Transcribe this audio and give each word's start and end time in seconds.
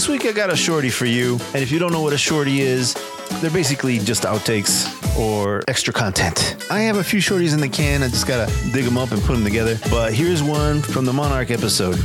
this 0.00 0.08
week 0.08 0.24
I 0.24 0.32
got 0.32 0.48
a 0.48 0.56
shorty 0.56 0.88
for 0.88 1.04
you. 1.04 1.34
And 1.52 1.62
if 1.62 1.70
you 1.70 1.78
don't 1.78 1.92
know 1.92 2.00
what 2.00 2.14
a 2.14 2.16
shorty 2.16 2.62
is, 2.62 2.94
they're 3.42 3.50
basically 3.50 3.98
just 3.98 4.22
outtakes 4.22 4.88
or 5.18 5.62
extra 5.68 5.92
content. 5.92 6.56
I 6.70 6.80
have 6.80 6.96
a 6.96 7.04
few 7.04 7.20
shorties 7.20 7.52
in 7.52 7.60
the 7.60 7.68
can. 7.68 8.02
I 8.02 8.08
just 8.08 8.26
gotta 8.26 8.50
dig 8.72 8.86
them 8.86 8.96
up 8.96 9.10
and 9.12 9.20
put 9.20 9.34
them 9.34 9.44
together. 9.44 9.78
But 9.90 10.14
here's 10.14 10.42
one 10.42 10.80
from 10.80 11.04
the 11.04 11.12
Monarch 11.12 11.50
episode. 11.50 11.96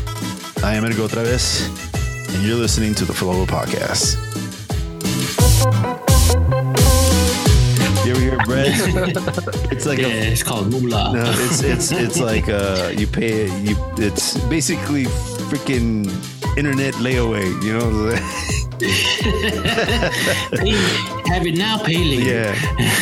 I 0.62 0.76
am 0.76 0.84
Edgar 0.84 1.04
otra 1.04 1.24
vez, 1.24 1.70
and 2.36 2.46
you're 2.46 2.58
listening 2.58 2.96
to 2.96 3.06
the 3.06 3.14
Flow 3.14 3.46
Podcast. 3.46 4.18
You 8.06 8.12
ever 8.12 8.20
hear 8.20 8.38
bread? 8.40 8.74
it's 9.72 9.86
like 9.86 10.00
Yeah, 10.00 10.08
a 10.08 10.32
it's 10.34 10.44
called 10.44 10.70
moolah. 10.70 11.14
no, 11.14 11.24
it's 11.34 11.64
it's 11.64 11.94
it's 11.94 12.20
like 12.20 12.50
uh 12.50 12.92
you 12.94 13.08
pay 13.08 13.46
it. 13.46 13.52
you 13.66 13.78
it's 13.98 14.38
basically 14.50 15.06
freaking 15.48 16.12
internet 16.58 16.94
layaway, 16.96 17.46
you 17.64 17.74
know? 17.78 18.16
Have 21.28 21.46
it 21.48 21.56
now, 21.58 21.78
pay 21.80 21.98
later. 22.04 22.30
yeah. 22.30 22.56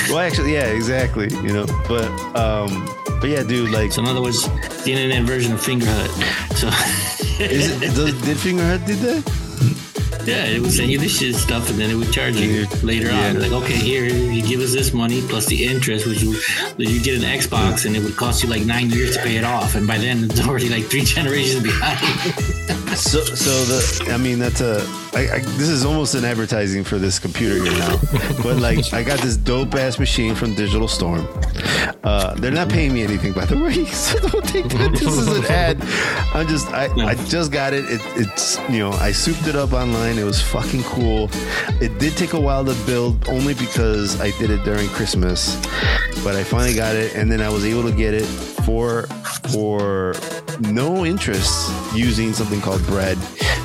Well 0.10 0.20
actually 0.20 0.54
yeah, 0.54 0.68
exactly, 0.68 1.30
you 1.42 1.52
know. 1.54 1.66
But 1.88 2.08
um 2.36 2.88
but 3.20 3.30
yeah, 3.30 3.44
dude, 3.44 3.72
like 3.72 3.92
So 3.92 4.02
in 4.02 4.08
other 4.08 4.22
words, 4.22 4.48
the 4.84 4.94
internet 4.94 5.24
version 5.24 5.54
of 5.54 5.60
Fingerhut. 5.60 6.10
So 6.56 6.68
is 7.44 7.82
it 7.82 7.96
does, 7.96 8.14
did 8.22 8.38
Fingerhut 8.38 8.86
did 8.86 9.00
that? 9.00 9.40
yeah, 10.26 10.46
it 10.46 10.62
would 10.62 10.72
send 10.72 10.90
you 10.90 10.98
this 10.98 11.18
shit 11.20 11.36
stuff, 11.36 11.70
and 11.70 11.78
then 11.78 11.90
it 11.90 11.96
would 11.96 12.14
charge 12.14 12.38
you 12.38 12.66
later 12.82 13.08
Yeah. 13.08 13.28
on. 13.32 13.42
Like, 13.42 13.52
okay, 13.52 13.76
here 13.76 14.06
you 14.06 14.42
give 14.42 14.62
us 14.62 14.72
this 14.72 14.94
money 14.94 15.22
plus 15.28 15.48
the 15.48 15.66
interest, 15.66 16.06
which 16.08 16.22
you 16.24 16.38
you 16.78 17.02
get 17.04 17.18
an 17.22 17.28
Xbox, 17.28 17.86
and 17.86 17.94
it 17.94 18.02
would 18.04 18.16
cost 18.16 18.42
you 18.42 18.48
like 18.50 18.64
nine 18.66 18.90
years 18.90 19.18
to 19.18 19.22
pay 19.24 19.36
it 19.36 19.44
off, 19.44 19.76
and 19.76 19.86
by 19.86 19.98
then 19.98 20.24
it's 20.24 20.40
already 20.48 20.70
like 20.70 20.86
three 20.86 21.04
generations 21.04 21.62
behind. 21.62 22.00
So 22.96 23.24
so 23.24 23.50
the 23.66 24.14
I 24.14 24.18
mean 24.18 24.38
that's 24.38 24.62
a 24.62 24.86
I, 25.16 25.36
I, 25.36 25.40
this 25.40 25.70
is 25.70 25.84
almost 25.84 26.16
an 26.16 26.26
advertising 26.26 26.84
for 26.84 26.98
this 26.98 27.20
computer 27.20 27.64
here 27.64 27.78
now. 27.78 28.00
but 28.44 28.58
like 28.58 28.94
I 28.94 29.04
got 29.04 29.20
this 29.20 29.36
dope 29.36 29.74
ass 29.76 30.00
machine 30.00 30.36
from 30.36 30.54
Digital 30.54 30.88
Storm. 30.88 31.28
Uh, 32.04 32.34
they're 32.36 32.52
not 32.52 32.70
paying 32.70 32.94
me 32.94 33.04
anything 33.04 33.34
by 33.34 33.46
the 33.46 33.58
way, 33.58 33.86
so 33.92 34.20
don't 34.28 34.48
take 34.48 34.70
that. 34.70 34.92
This 34.92 35.04
is 35.04 35.28
an 35.28 35.46
ad. 35.46 35.82
I'm 36.34 36.48
just 36.48 36.68
I, 36.68 36.86
I 37.04 37.16
just 37.26 37.52
got 37.52 37.74
it. 37.74 37.86
it. 37.86 38.02
It's 38.16 38.60
you 38.70 38.80
know 38.80 38.92
I 38.92 39.12
souped 39.12 39.48
it 39.48 39.56
up 39.56 39.74
online. 39.74 40.20
It 40.20 40.24
was 40.24 40.42
fucking 40.42 40.84
cool. 40.84 41.30
It 41.82 41.98
did 42.00 42.16
take 42.16 42.34
a 42.34 42.40
while 42.40 42.64
to 42.64 42.76
build 42.86 43.28
only 43.28 43.56
because 43.56 44.22
I 44.22 44.32
did 44.38 44.52
it 44.52 44.64
during 44.64 44.88
Christmas, 44.90 45.56
but 46.24 46.36
I 46.36 46.44
finally 46.44 46.76
got 46.76 46.96
it 46.96 47.16
and 47.16 47.32
then 47.32 47.42
I 47.42 47.50
was 47.50 47.66
able 47.66 47.84
to 47.84 47.96
get 47.96 48.14
it 48.14 48.53
for 48.66 49.04
for 49.52 50.16
no 50.60 51.06
interest 51.06 51.72
using 51.94 52.34
something 52.34 52.62
called 52.62 52.86
bread. 52.86 53.18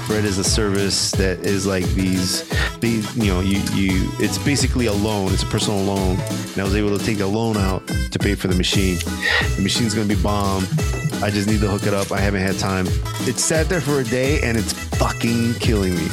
Bread 0.07 0.25
is 0.25 0.39
a 0.39 0.45
service 0.45 1.11
that 1.13 1.41
is 1.41 1.67
like 1.67 1.85
these 1.91 2.49
these 2.81 3.15
you 3.17 3.33
know 3.33 3.41
you 3.41 3.61
you 3.75 4.11
it's 4.19 4.39
basically 4.39 4.87
a 4.87 4.93
loan. 4.93 5.33
It's 5.33 5.43
a 5.43 5.47
personal 5.47 5.81
loan. 5.81 6.19
And 6.53 6.59
i 6.59 6.65
was 6.65 6.77
able 6.77 6.97
to 6.97 7.05
take 7.05 7.21
a 7.21 7.27
loan 7.27 7.57
out 7.57 7.87
to 7.87 8.19
pay 8.19 8.35
for 8.35 8.49
the 8.49 8.55
machine. 8.55 8.97
The 9.57 9.63
machine's 9.63 9.95
gonna 9.95 10.07
be 10.07 10.21
bomb. 10.21 10.65
I 11.23 11.31
just 11.31 11.49
need 11.49 11.61
to 11.61 11.69
hook 11.69 11.87
it 11.87 11.95
up. 11.95 12.13
I 12.13 12.21
haven't 12.21 12.43
had 12.43 12.59
time. 12.59 12.87
It 13.27 13.39
sat 13.39 13.69
there 13.69 13.81
for 13.81 14.01
a 14.01 14.05
day 14.05 14.41
and 14.43 14.57
it's 14.57 14.73
fucking 14.97 15.55
killing 15.55 15.95
me. 15.95 16.09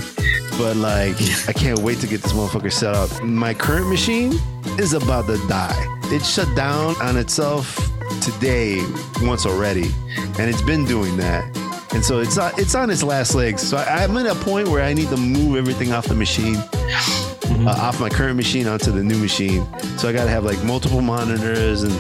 But 0.58 0.78
like 0.78 1.16
i 1.48 1.54
can't 1.54 1.80
wait 1.80 2.00
to 2.00 2.08
get 2.08 2.22
this 2.22 2.34
motherfucker 2.34 2.72
set 2.72 2.94
up. 2.94 3.24
My 3.24 3.54
current 3.54 3.88
machine 3.88 4.34
is 4.78 4.94
about 4.94 5.28
to 5.28 5.38
die. 5.48 5.76
It 6.12 6.24
shut 6.24 6.54
down 6.56 6.96
on 7.02 7.18
itself 7.18 7.95
today 8.26 8.82
once 9.22 9.46
already 9.46 9.92
and 10.40 10.50
it's 10.50 10.62
been 10.62 10.84
doing 10.86 11.16
that 11.18 11.46
and 11.94 12.04
so 12.04 12.20
it's 12.20 12.38
on, 12.38 12.52
it's 12.58 12.76
on 12.76 12.90
its 12.90 13.04
last 13.04 13.36
legs 13.36 13.62
so 13.62 13.78
I, 13.78 14.04
i'm 14.04 14.18
at 14.18 14.26
a 14.26 14.36
point 14.44 14.68
where 14.68 14.84
i 14.84 14.94
need 14.94 15.10
to 15.10 15.18
move 15.18 15.56
everything 15.56 15.94
off 15.94 16.08
the 16.08 16.16
machine 16.16 16.56
uh, 16.56 17.76
off 17.80 18.00
my 18.00 18.10
current 18.10 18.36
machine 18.36 18.68
onto 18.68 18.92
the 18.92 19.04
new 19.04 19.18
machine 19.18 19.66
so 19.98 20.10
i 20.10 20.12
gotta 20.14 20.30
have 20.30 20.44
like 20.44 20.62
multiple 20.64 21.02
monitors 21.02 21.84
and 21.84 21.94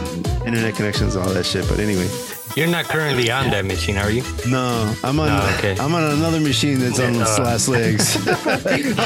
internet 0.45 0.75
connections 0.75 1.15
and 1.15 1.25
all 1.25 1.33
that 1.33 1.45
shit 1.45 1.67
but 1.69 1.79
anyway 1.79 2.07
You're 2.55 2.67
not 2.67 2.85
currently 2.85 3.29
on 3.31 3.49
that 3.51 3.65
machine, 3.65 3.97
are 3.97 4.09
you? 4.11 4.23
no 4.47 4.93
i'm 5.03 5.19
on 5.19 5.29
Oh, 5.29 5.55
okay. 5.57 5.77
i'm 5.79 5.93
on 5.93 6.03
another 6.03 6.39
machine 6.39 6.79
that's 6.79 6.99
on 6.99 7.15
its 7.15 7.37
Uh. 7.39 7.43
last 7.43 7.67
legs 7.67 8.15
I 8.27 8.45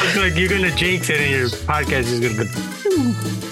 was 0.05 0.17
like, 0.17 0.35
you're 0.35 0.49
gonna 0.49 0.75
jinx 0.75 1.09
it, 1.09 1.19
and 1.19 1.31
your 1.31 1.49
podcast 1.49 2.07
is 2.11 2.19
gonna 2.19 2.43
go. 2.45 2.49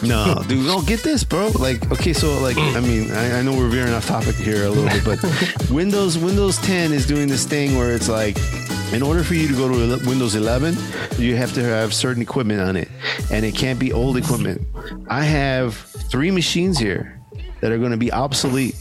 No, 0.03 0.43
dude, 0.47 0.65
no, 0.65 0.81
get 0.81 1.03
this, 1.03 1.23
bro. 1.23 1.49
Like, 1.59 1.91
okay, 1.91 2.13
so 2.13 2.39
like, 2.41 2.57
I 2.57 2.79
mean, 2.79 3.11
I, 3.11 3.39
I 3.39 3.41
know 3.41 3.55
we're 3.55 3.69
veering 3.69 3.93
off 3.93 4.07
topic 4.07 4.35
here 4.35 4.65
a 4.65 4.69
little 4.69 4.89
bit, 4.89 5.03
but 5.03 5.69
Windows 5.71 6.17
Windows 6.17 6.57
10 6.59 6.93
is 6.93 7.05
doing 7.05 7.27
this 7.27 7.45
thing 7.45 7.77
where 7.77 7.93
it's 7.93 8.09
like, 8.09 8.37
in 8.93 9.01
order 9.01 9.23
for 9.23 9.33
you 9.33 9.47
to 9.47 9.53
go 9.53 9.67
to 9.67 10.07
Windows 10.07 10.35
11, 10.35 10.75
you 11.17 11.35
have 11.35 11.53
to 11.53 11.63
have 11.63 11.93
certain 11.93 12.21
equipment 12.21 12.61
on 12.61 12.75
it, 12.75 12.89
and 13.31 13.45
it 13.45 13.55
can't 13.55 13.79
be 13.79 13.91
old 13.91 14.17
equipment. 14.17 14.65
I 15.09 15.23
have 15.23 15.75
three 15.75 16.31
machines 16.31 16.77
here 16.77 17.19
that 17.61 17.71
are 17.71 17.77
going 17.77 17.91
to 17.91 17.97
be 17.97 18.11
obsolete 18.11 18.75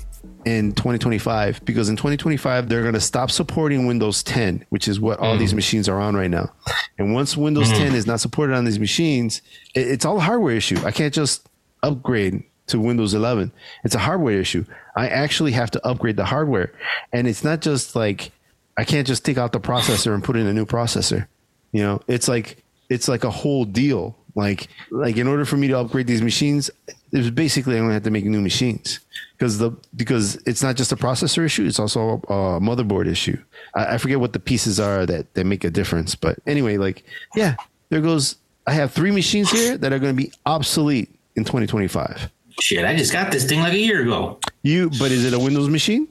in 0.45 0.73
2025 0.73 1.65
because 1.65 1.89
in 1.89 1.97
2025 1.97 2.69
they're 2.69 2.83
going 2.83 2.95
to 2.95 3.01
stop 3.01 3.31
supporting 3.31 3.87
Windows 3.87 4.23
10, 4.23 4.65
which 4.69 4.87
is 4.87 5.01
what 5.01 5.19
all 5.19 5.37
these 5.37 5.53
mm. 5.53 5.57
machines 5.57 5.89
are 5.89 6.01
on 6.01 6.15
right 6.15 6.31
now. 6.31 6.53
And 6.99 7.13
once 7.13 7.37
Windows 7.37 7.69
mm-hmm. 7.69 7.85
10 7.85 7.95
is 7.95 8.07
not 8.07 8.21
supported 8.21 8.55
on 8.55 8.65
these 8.65 8.79
machines, 8.79 9.43
it, 9.75 9.87
it's 9.87 10.05
all 10.05 10.17
a 10.17 10.21
hardware 10.21 10.55
issue. 10.55 10.79
I 10.85 10.91
can't 10.91 11.13
just 11.13 11.49
upgrade 11.83 12.43
to 12.69 12.81
Windows 12.81 13.15
11. 13.15 13.53
It's 13.85 13.95
a 13.95 13.99
hardware 13.99 14.41
issue. 14.41 14.65
I 14.97 15.09
actually 15.09 15.53
have 15.53 15.71
to 15.73 15.87
upgrade 15.87 16.17
the 16.17 16.25
hardware, 16.25 16.73
and 17.13 17.29
it's 17.29 17.45
not 17.45 17.61
just 17.61 17.95
like 17.95 18.33
I 18.77 18.85
can't 18.85 19.07
just 19.07 19.25
take 19.25 19.39
out 19.39 19.53
the 19.53 19.61
processor 19.61 20.15
and 20.15 20.23
put 20.23 20.37
in 20.37 20.47
a 20.47 20.53
new 20.53 20.67
processor. 20.67 21.27
You 21.73 21.83
know, 21.83 22.01
it's 22.09 22.29
like 22.29 22.63
it's 22.89 23.09
like 23.09 23.25
a 23.25 23.31
whole 23.31 23.65
deal. 23.65 24.17
Like 24.35 24.69
like 24.91 25.17
in 25.17 25.27
order 25.29 25.45
for 25.45 25.57
me 25.57 25.69
to 25.69 25.79
upgrade 25.79 26.07
these 26.07 26.23
machines, 26.23 26.71
there's 27.11 27.31
basically 27.31 27.75
I 27.75 27.79
only 27.79 27.89
gonna 27.89 27.95
have 27.95 28.03
to 28.05 28.11
make 28.11 28.25
new 28.25 28.41
machines 28.41 29.01
because 29.37 29.59
the 29.59 29.73
because 29.95 30.37
it's 30.47 30.63
not 30.63 30.77
just 30.77 30.93
a 30.93 30.97
processor 30.97 31.45
issue, 31.45 31.65
it's 31.65 31.79
also 31.79 32.21
a, 32.29 32.61
motherboard 32.61 33.07
issue. 33.07 33.39
I, 33.75 33.95
I 33.95 33.99
forget 33.99 34.21
what 34.21 34.33
the 34.33 34.39
pieces 34.39 34.81
are 34.81 35.07
that 35.07 35.33
that 35.35 35.45
make 35.45 35.65
a 35.65 35.71
difference, 35.71 36.15
but 36.15 36.39
anyway, 36.47 36.77
like 36.79 37.05
yeah, 37.35 37.57
there 37.89 38.01
goes. 38.01 38.37
I 38.69 38.73
have 38.73 38.93
three 38.93 39.13
machines 39.13 39.51
here 39.51 39.79
that 39.79 39.93
are 39.93 40.01
going 40.01 40.17
to 40.17 40.21
be 40.21 40.33
obsolete 40.45 41.09
in 41.37 41.45
2025. 41.45 42.29
Shit, 42.61 42.85
I 42.85 42.97
just 42.97 43.13
got 43.13 43.31
this 43.31 43.45
thing 43.45 43.61
like 43.61 43.75
a 43.75 43.79
year 43.79 44.03
ago. 44.03 44.41
You, 44.63 44.91
but 44.99 45.13
is 45.13 45.25
it 45.25 45.33
a 45.33 45.39
Windows 45.39 45.69
machine? 45.69 46.09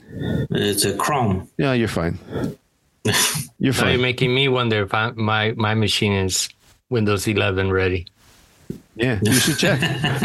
It's 0.51 0.85
a 0.85 0.95
Chrome. 0.95 1.49
Yeah, 1.57 1.73
you're 1.73 1.89
fine. 1.89 2.17
You're 3.59 3.73
Now 3.73 3.89
you're 3.89 3.99
making 3.99 4.33
me 4.33 4.47
wonder 4.47 4.83
if 4.83 4.93
I, 4.93 5.11
my 5.11 5.51
my 5.51 5.75
machine 5.75 6.11
is 6.11 6.49
Windows 6.89 7.27
11 7.27 7.71
ready. 7.71 8.07
Yeah, 8.95 9.19
you 9.23 9.33
should 9.33 9.57
check. 9.57 9.79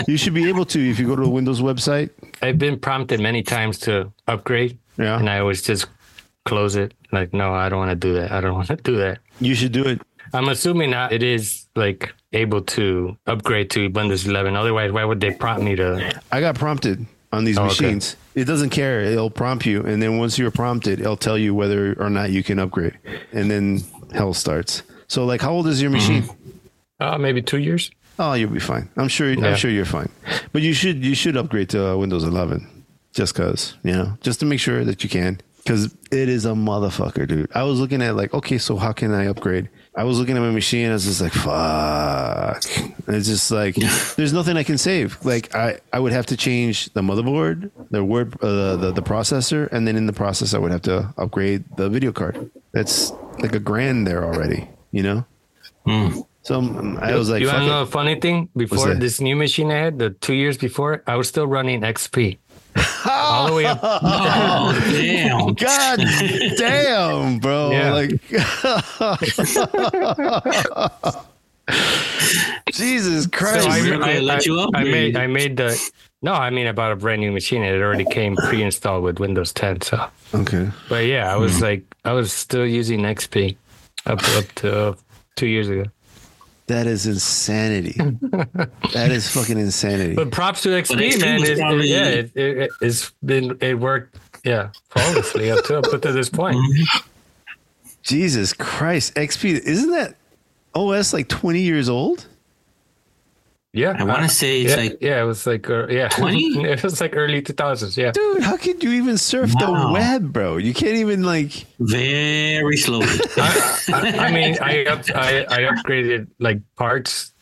you 0.09 0.17
should 0.17 0.35
be 0.35 0.49
able 0.49 0.65
to 0.67 0.79
if 0.91 0.99
you 0.99 1.07
go 1.07 1.17
to 1.17 1.23
a 1.23 1.29
Windows 1.29 1.61
website. 1.61 2.11
I've 2.43 2.59
been 2.59 2.79
prompted 2.79 3.21
many 3.21 3.43
times 3.43 3.79
to 3.81 4.13
upgrade, 4.29 4.79
Yeah. 4.97 5.19
and 5.19 5.29
I 5.29 5.41
always 5.41 5.63
just 5.63 5.87
close 6.45 6.77
it. 6.77 6.95
Like, 7.13 7.33
no, 7.35 7.53
I 7.53 7.69
don't 7.69 7.79
want 7.81 7.91
to 7.91 7.97
do 7.97 8.15
that. 8.15 8.31
I 8.33 8.41
don't 8.41 8.55
want 8.61 8.69
to 8.69 8.77
do 8.77 8.97
that. 8.99 9.19
You 9.41 9.55
should 9.55 9.73
do 9.73 9.85
it. 9.87 10.01
I'm 10.33 10.49
assuming 10.49 10.93
that 10.93 11.13
it 11.13 11.23
is 11.25 11.67
like 11.75 12.13
able 12.33 12.61
to 12.63 13.17
upgrade 13.27 13.71
to 13.71 13.89
Windows 13.89 14.27
11. 14.27 14.55
Otherwise, 14.55 14.93
why 14.93 15.05
would 15.05 15.21
they 15.21 15.33
prompt 15.33 15.65
me 15.65 15.75
to? 15.77 16.21
I 16.31 16.41
got 16.41 16.55
prompted 16.55 17.05
on 17.33 17.43
these 17.45 17.59
Oh, 17.59 17.63
okay. 17.65 17.87
machines. 17.87 18.17
It 18.37 18.45
doesn't 18.45 18.71
care. 18.71 19.01
It'll 19.01 19.31
prompt 19.31 19.67
you, 19.67 19.83
and 19.83 20.01
then 20.01 20.19
once 20.19 20.39
you're 20.39 20.53
prompted, 20.53 21.01
it'll 21.01 21.17
tell 21.17 21.37
you 21.37 21.53
whether 21.55 21.95
or 22.01 22.09
not 22.11 22.31
you 22.31 22.45
can 22.45 22.61
upgrade, 22.61 22.97
and 23.33 23.51
then 23.51 23.81
hell 24.13 24.33
starts. 24.33 24.85
So, 25.09 25.25
like, 25.25 25.41
how 25.41 25.51
old 25.53 25.67
is 25.67 25.83
your 25.83 25.91
machine? 25.91 26.29
Uh, 27.01 27.19
maybe 27.19 27.43
two 27.43 27.59
years. 27.59 27.91
Oh, 28.21 28.35
you'll 28.35 28.51
be 28.51 28.61
fine. 28.61 28.91
I'm 28.99 29.09
sure. 29.09 29.33
Yeah. 29.33 29.47
I'm 29.47 29.57
sure 29.57 29.71
you're 29.71 29.87
fine. 29.87 30.11
But 30.53 30.61
you 30.61 30.75
should 30.75 31.03
you 31.03 31.15
should 31.15 31.39
upgrade 31.39 31.71
to 31.71 31.93
uh, 31.93 31.97
Windows 31.97 32.23
11, 32.23 32.85
just 33.15 33.35
cause 33.35 33.79
you 33.83 33.93
know, 33.93 34.19
just 34.21 34.41
to 34.41 34.47
make 34.47 34.61
sure 34.61 34.85
that 34.85 35.03
you 35.03 35.09
can, 35.09 35.41
because 35.57 35.97
it 36.13 36.29
is 36.29 36.45
a 36.45 36.51
motherfucker, 36.51 37.27
dude. 37.27 37.51
I 37.55 37.63
was 37.63 37.81
looking 37.81 38.03
at 38.03 38.17
like, 38.17 38.35
okay, 38.35 38.59
so 38.59 38.77
how 38.77 38.93
can 38.93 39.15
I 39.15 39.27
upgrade? 39.27 39.71
I 39.97 40.05
was 40.05 40.19
looking 40.19 40.37
at 40.37 40.41
my 40.41 40.51
machine. 40.51 40.91
I 40.91 40.93
was 40.93 41.07
just 41.07 41.23
like, 41.23 41.33
fuck. 41.33 42.63
And 43.07 43.17
it's 43.17 43.27
just 43.27 43.51
like, 43.51 43.75
there's 44.17 44.35
nothing 44.35 44.59
I 44.59 44.65
can 44.65 44.77
save. 44.77 45.25
Like, 45.25 45.55
I 45.55 45.79
I 45.91 45.99
would 45.99 46.13
have 46.13 46.27
to 46.27 46.37
change 46.37 46.93
the 46.93 47.01
motherboard, 47.01 47.71
the 47.91 48.05
word, 48.05 48.35
uh, 48.43 48.77
the 48.77 48.93
the 48.93 49.03
processor, 49.03 49.67
and 49.73 49.89
then 49.89 49.97
in 49.97 50.05
the 50.05 50.13
process, 50.13 50.53
I 50.53 50.59
would 50.59 50.73
have 50.73 50.83
to 50.83 51.15
upgrade 51.17 51.65
the 51.79 51.89
video 51.89 52.13
card. 52.13 52.51
That's 52.73 53.13
like 53.39 53.55
a 53.55 53.61
grand 53.61 54.07
there 54.07 54.25
already, 54.25 54.69
you 54.93 55.03
know. 55.03 55.25
So 56.43 56.59
um, 56.59 56.99
I 57.03 57.15
was 57.17 57.29
like, 57.29 57.41
you 57.43 57.49
want 57.49 57.59
to 57.61 57.67
know 57.67 57.83
a 57.83 57.87
funny 57.87 58.19
thing? 58.19 58.49
Before 58.57 58.95
this 58.95 59.21
new 59.21 59.37
machine 59.37 59.71
I 59.71 59.77
had, 59.77 59.99
the 59.99 60.11
two 60.11 60.35
years 60.35 60.57
before, 60.57 61.03
I 61.07 61.17
was 61.17 61.29
still 61.29 61.47
running 61.47 61.83
XP. 61.83 62.39
All 63.11 63.49
the 63.49 63.55
way 63.55 63.67
up. 63.67 63.81
Oh 63.83 64.73
damn! 64.93 65.55
God 65.55 65.99
damn, 66.57 67.39
bro. 67.41 67.71
Yeah. 67.73 67.93
Like 67.93 68.21
Jesus 72.73 73.27
Christ. 73.27 73.65
So 73.65 73.71
I- 73.71 73.79
I, 73.79 73.83
Miracle 73.83 74.23
let 74.23 74.47
you 74.47 74.71
I 74.75 74.85
made 74.85 75.17
I 75.17 75.27
made 75.27 75.57
the 75.57 75.79
no, 76.23 76.33
I 76.35 76.51
mean 76.51 76.67
about 76.67 76.93
a 76.93 76.97
brand 76.97 77.21
new 77.21 77.33
machine. 77.33 77.63
It 77.63 77.81
already 77.81 78.05
came 78.05 78.37
pre-installed 78.37 79.03
with 79.03 79.19
Windows 79.19 79.55
10. 79.55 79.81
So, 79.81 80.05
okay. 80.35 80.69
but 80.91 81.07
yeah, 81.07 81.33
I 81.33 81.37
Hmm. 81.37 81.41
was 81.43 81.63
like, 81.63 81.83
I 82.05 82.13
was 82.13 82.31
still 82.31 82.67
using 82.67 83.01
XP 83.01 83.57
up 84.05 84.23
up 84.37 84.45
to 84.57 84.97
two 85.37 85.47
years 85.47 85.69
ago. 85.71 85.85
That 86.71 86.87
is 86.87 87.05
insanity. 87.05 87.95
that 88.93 89.11
is 89.11 89.29
fucking 89.29 89.59
insanity. 89.59 90.15
But 90.15 90.31
props 90.31 90.61
to 90.63 90.69
XP, 90.69 90.95
XP 91.17 91.21
man. 91.21 91.41
was 91.41 91.49
It, 91.49 91.53
it- 91.53 91.61
probably- 91.61 91.89
yeah, 91.91 92.05
it, 92.07 92.37
it, 92.37 92.71
it's 92.81 93.11
been 93.25 93.59
it 93.61 93.75
worked. 93.77 94.17
Yeah, 94.45 94.71
flawlessly 94.91 95.51
up 95.51 95.65
to 95.65 95.79
up 95.79 96.01
to 96.01 96.13
this 96.13 96.29
point. 96.31 96.57
Jesus 98.05 98.53
Christ, 98.53 99.15
XP 99.17 99.59
isn't 99.59 99.91
that 99.91 100.15
OS 100.75 101.13
like 101.13 101.27
20 101.29 101.61
years 101.61 101.89
old? 101.89 102.27
Yeah, 103.73 103.95
I 103.97 104.03
want 104.03 104.23
to 104.23 104.29
say 104.29 104.63
it's 104.63 104.71
yeah, 104.71 104.77
like 104.83 104.99
yeah, 105.01 105.23
it 105.23 105.25
was 105.25 105.47
like 105.47 105.71
uh, 105.71 105.87
yeah, 105.87 106.09
20? 106.19 106.65
it 106.65 106.83
was 106.83 107.01
like 107.01 107.15
early 107.17 107.41
two 107.41 107.53
thousands. 107.53 107.97
Yeah, 107.97 108.11
Dude, 108.11 108.43
how 108.43 108.57
could 108.57 108.83
you 108.83 108.91
even 108.93 109.17
surf 109.17 109.53
the 109.61 109.91
web, 109.93 110.33
bro? 110.33 110.57
You 110.57 110.75
can't 110.75 110.97
even 110.97 111.23
like 111.23 111.67
very 111.79 112.77
slowly. 112.77 113.07
I, 113.37 113.79
I, 113.93 114.27
I 114.27 114.33
mean, 114.33 114.59
I, 114.61 114.85
up, 114.87 115.05
I 115.15 115.47
I 115.49 115.59
upgraded 115.71 116.27
like 116.41 116.59
parts 116.77 117.33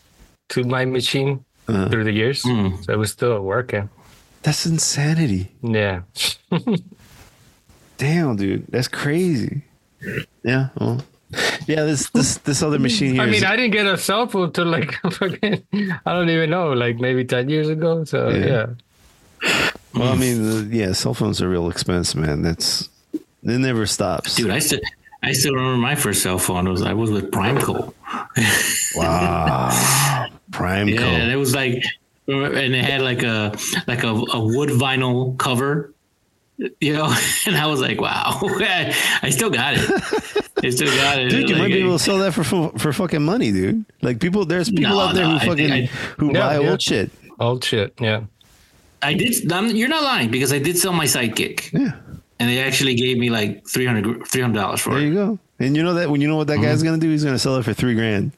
to 0.50 0.64
my 0.64 0.84
machine 0.84 1.44
Uh. 1.66 1.88
through 1.88 2.04
the 2.04 2.12
years, 2.12 2.42
Mm. 2.44 2.84
so 2.84 2.92
it 2.92 2.98
was 2.98 3.10
still 3.10 3.40
working. 3.40 3.88
that's 4.42 4.66
insanity. 4.66 5.48
Yeah, 5.62 6.02
Damn, 7.96 8.36
dude, 8.36 8.66
that's 8.68 8.88
crazy. 8.88 9.62
Yeah, 10.44 10.68
well, 10.78 11.00
yeah. 11.66 11.84
This 11.84 12.10
this 12.10 12.38
this 12.38 12.62
other 12.62 12.78
machine 12.78 13.14
here. 13.14 13.22
I 13.22 13.26
mean, 13.26 13.34
is- 13.36 13.44
I 13.44 13.56
didn't 13.56 13.72
get 13.72 13.86
a 13.86 13.96
cell 13.98 14.26
phone 14.26 14.52
till 14.52 14.66
like 14.66 14.92
fucking, 15.12 15.62
I 16.06 16.12
don't 16.12 16.30
even 16.30 16.50
know, 16.50 16.72
like 16.72 16.96
maybe 16.98 17.24
ten 17.24 17.48
years 17.48 17.68
ago. 17.68 18.04
So 18.04 18.28
Yeah. 18.30 18.46
yeah, 19.42 19.70
well, 19.94 20.12
I 20.12 20.16
mean, 20.16 20.68
the, 20.70 20.76
yeah, 20.76 20.92
cell 20.92 21.14
phones 21.14 21.40
are 21.42 21.48
real 21.48 21.68
expense, 21.70 22.14
man. 22.14 22.42
That's 22.42 22.88
it 23.14 23.22
never 23.58 23.86
stops. 23.86 24.34
Dude, 24.36 24.50
I 24.50 24.58
still 24.58 24.80
I 25.22 25.32
still 25.32 25.54
remember 25.54 25.78
my 25.78 25.94
first 25.94 26.22
cell 26.22 26.38
phone. 26.38 26.66
It 26.66 26.70
was 26.70 26.82
I 26.82 26.92
was 26.94 27.10
with 27.10 27.30
Primeco. 27.30 27.92
Wow, 28.96 30.26
Prime 30.50 30.88
Yeah, 30.88 31.00
and 31.02 31.30
it 31.30 31.36
was 31.36 31.54
like, 31.54 31.82
and 32.26 32.74
it 32.74 32.84
had 32.84 33.00
like 33.02 33.22
a 33.22 33.52
like 33.86 34.02
a, 34.04 34.08
a 34.08 34.40
wood 34.40 34.70
vinyl 34.70 35.36
cover, 35.38 35.92
you 36.80 36.92
know. 36.92 37.14
And 37.46 37.56
I 37.56 37.66
was 37.66 37.80
like, 37.80 38.00
wow, 38.00 38.38
I 38.42 39.30
still 39.30 39.50
got 39.50 39.74
it. 39.76 39.80
I 40.64 40.70
still 40.70 40.90
got 40.96 41.18
it. 41.20 41.30
Dude, 41.30 41.48
you 41.48 41.54
Like, 41.54 41.62
might 41.64 41.68
be 41.74 41.80
able 41.80 41.98
to 41.98 42.04
sell 42.04 42.18
that 42.18 42.32
for 42.34 42.44
for 42.44 42.92
fucking 42.92 43.22
money, 43.24 43.52
dude. 43.52 43.84
Like 44.02 44.20
people, 44.20 44.44
there's 44.44 44.68
people 44.70 44.90
No, 44.96 45.00
out 45.00 45.14
there 45.14 45.24
no, 45.24 45.38
who 45.38 45.52
I 45.52 45.54
think 45.56 45.70
fucking 45.70 45.72
I- 45.72 45.86
who 46.18 46.26
Yeah, 46.34 46.40
buy 46.40 46.58
yeah. 46.60 46.70
old 46.70 46.82
shit. 46.82 47.10
old 47.40 47.64
shit. 47.64 47.94
Yeah, 48.00 48.24
I 49.02 49.14
did. 49.14 49.50
I'm, 49.52 49.68
you're 49.76 49.88
not 49.88 50.02
lying 50.02 50.30
because 50.30 50.52
I 50.52 50.58
did 50.58 50.76
sell 50.76 50.92
my 50.92 51.04
sidekick, 51.06 51.72
Yeah, 51.72 51.92
and 52.40 52.50
they 52.50 52.60
actually 52.60 52.94
gave 52.96 53.18
me 53.18 53.30
like 53.30 53.66
300 53.68 54.52
dollars 54.54 54.80
for 54.80 54.90
there 54.90 54.98
it. 54.98 55.02
There 55.02 55.08
you 55.08 55.14
go. 55.14 55.38
And 55.60 55.76
you 55.76 55.82
know 55.82 55.94
that 55.94 56.10
when 56.10 56.20
you 56.20 56.28
know 56.28 56.36
what 56.36 56.48
that 56.48 56.54
Mm-hmm. 56.58 56.62
guy's 56.64 56.82
gonna 56.82 56.98
do, 56.98 57.08
he's 57.10 57.24
gonna 57.24 57.38
sell 57.38 57.56
it 57.56 57.64
for 57.64 57.72
three 57.74 57.94
grand. 57.94 58.32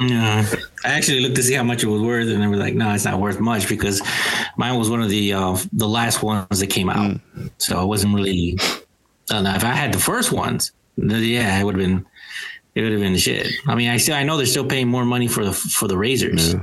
Yeah, 0.00 0.44
I 0.84 0.88
actually 0.88 1.20
looked 1.20 1.36
to 1.36 1.42
see 1.42 1.54
how 1.54 1.62
much 1.62 1.82
it 1.84 1.86
was 1.86 2.02
worth, 2.02 2.28
and 2.28 2.42
they 2.42 2.46
were 2.46 2.56
like, 2.56 2.74
"No, 2.74 2.92
it's 2.94 3.04
not 3.04 3.20
worth 3.20 3.38
much 3.40 3.68
because 3.68 4.02
mine 4.56 4.76
was 4.78 4.90
one 4.90 5.02
of 5.02 5.08
the 5.08 5.32
uh, 5.32 5.56
the 5.72 5.88
last 5.88 6.22
ones 6.22 6.58
that 6.60 6.66
came 6.68 6.90
out, 6.90 7.20
so 7.58 7.82
it 7.82 7.86
wasn't 7.86 8.14
really." 8.14 8.58
Uh, 9.30 9.42
if 9.56 9.62
I 9.64 9.72
had 9.72 9.92
the 9.94 9.98
first 10.00 10.32
ones, 10.32 10.72
then 10.96 11.22
yeah, 11.22 11.60
it 11.60 11.64
would 11.64 11.76
have 11.76 11.80
been 11.86 12.04
it 12.74 12.82
would 12.82 12.92
have 12.92 13.00
been 13.00 13.16
shit. 13.16 13.46
I 13.68 13.74
mean, 13.76 13.88
I 13.88 13.96
still 13.98 14.16
I 14.16 14.24
know 14.24 14.36
they're 14.36 14.46
still 14.46 14.66
paying 14.66 14.88
more 14.88 15.04
money 15.04 15.28
for 15.28 15.44
the 15.44 15.52
for 15.52 15.86
the 15.86 15.94
Razrs, 15.94 16.54
Yeah. 16.54 16.62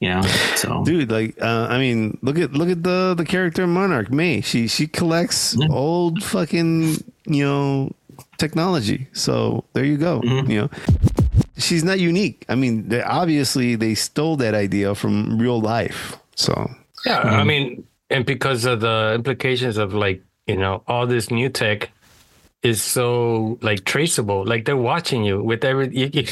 you 0.00 0.08
know. 0.22 0.22
So 0.54 0.84
Dude, 0.84 1.10
like, 1.10 1.40
uh, 1.42 1.66
I 1.68 1.78
mean, 1.78 2.16
look 2.22 2.38
at 2.38 2.52
look 2.52 2.68
at 2.68 2.84
the 2.84 3.14
the 3.16 3.24
character 3.24 3.66
Monarch 3.66 4.12
May. 4.12 4.40
She 4.40 4.68
she 4.68 4.86
collects 4.86 5.56
Yeah. 5.58 5.66
old 5.70 6.22
fucking 6.22 7.02
you 7.26 7.44
know 7.44 7.90
technology. 8.36 9.08
So 9.12 9.64
there 9.72 9.84
you 9.84 9.96
go. 9.96 10.20
Mm-hmm. 10.20 10.50
You 10.50 10.60
know, 10.60 10.70
she's 11.58 11.84
not 11.84 12.00
unique. 12.00 12.44
I 12.48 12.54
mean, 12.54 12.88
they, 12.88 13.02
obviously 13.02 13.74
they 13.74 13.94
stole 13.94 14.36
that 14.36 14.54
idea 14.54 14.94
from 14.94 15.38
real 15.38 15.60
life. 15.60 16.16
So 16.34 16.70
yeah. 17.04 17.20
I 17.20 17.24
mm-hmm. 17.24 17.46
mean, 17.46 17.86
and 18.10 18.24
because 18.24 18.64
of 18.64 18.80
the 18.80 19.12
implications 19.14 19.76
of 19.76 19.92
like 19.94 20.22
you 20.46 20.56
know 20.56 20.82
all 20.86 21.06
this 21.06 21.30
new 21.30 21.48
tech 21.48 21.90
is 22.62 22.82
so 22.82 23.58
like 23.62 23.84
traceable. 23.84 24.44
Like 24.44 24.64
they're 24.64 24.76
watching 24.76 25.24
you 25.24 25.42
with 25.42 25.64
every. 25.64 25.94
You, 25.96 26.10
you, 26.12 26.24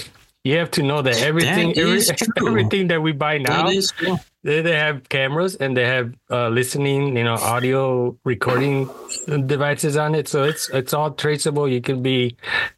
you 0.44 0.56
have 0.58 0.70
to 0.73 0.82
know 0.84 1.02
that 1.02 1.19
everything, 1.23 1.72
That 1.75 1.79
every, 1.79 1.96
is 1.96 2.06
true. 2.17 2.49
everything 2.49 2.87
that 2.88 3.02
we 3.02 3.11
buy 3.11 3.38
now, 3.38 3.67
that 3.67 3.75
is 3.75 3.90
cool. 3.90 4.20
They, 4.46 4.62
they 4.62 4.76
have 4.76 5.08
cameras 5.08 5.56
and 5.56 5.76
they 5.76 5.84
have 5.87 6.14
uh, 6.31 6.48
listening, 6.48 7.16
you 7.16 7.25
know, 7.25 7.34
audio 7.34 8.16
recording 8.25 8.88
devices 9.46 9.96
on 9.96 10.14
it. 10.14 10.28
So 10.28 10.44
it's 10.44 10.70
it's 10.70 10.94
all 10.94 11.10
traceable. 11.10 11.69
You 11.69 11.81
can 11.82 12.00
be 12.02 12.37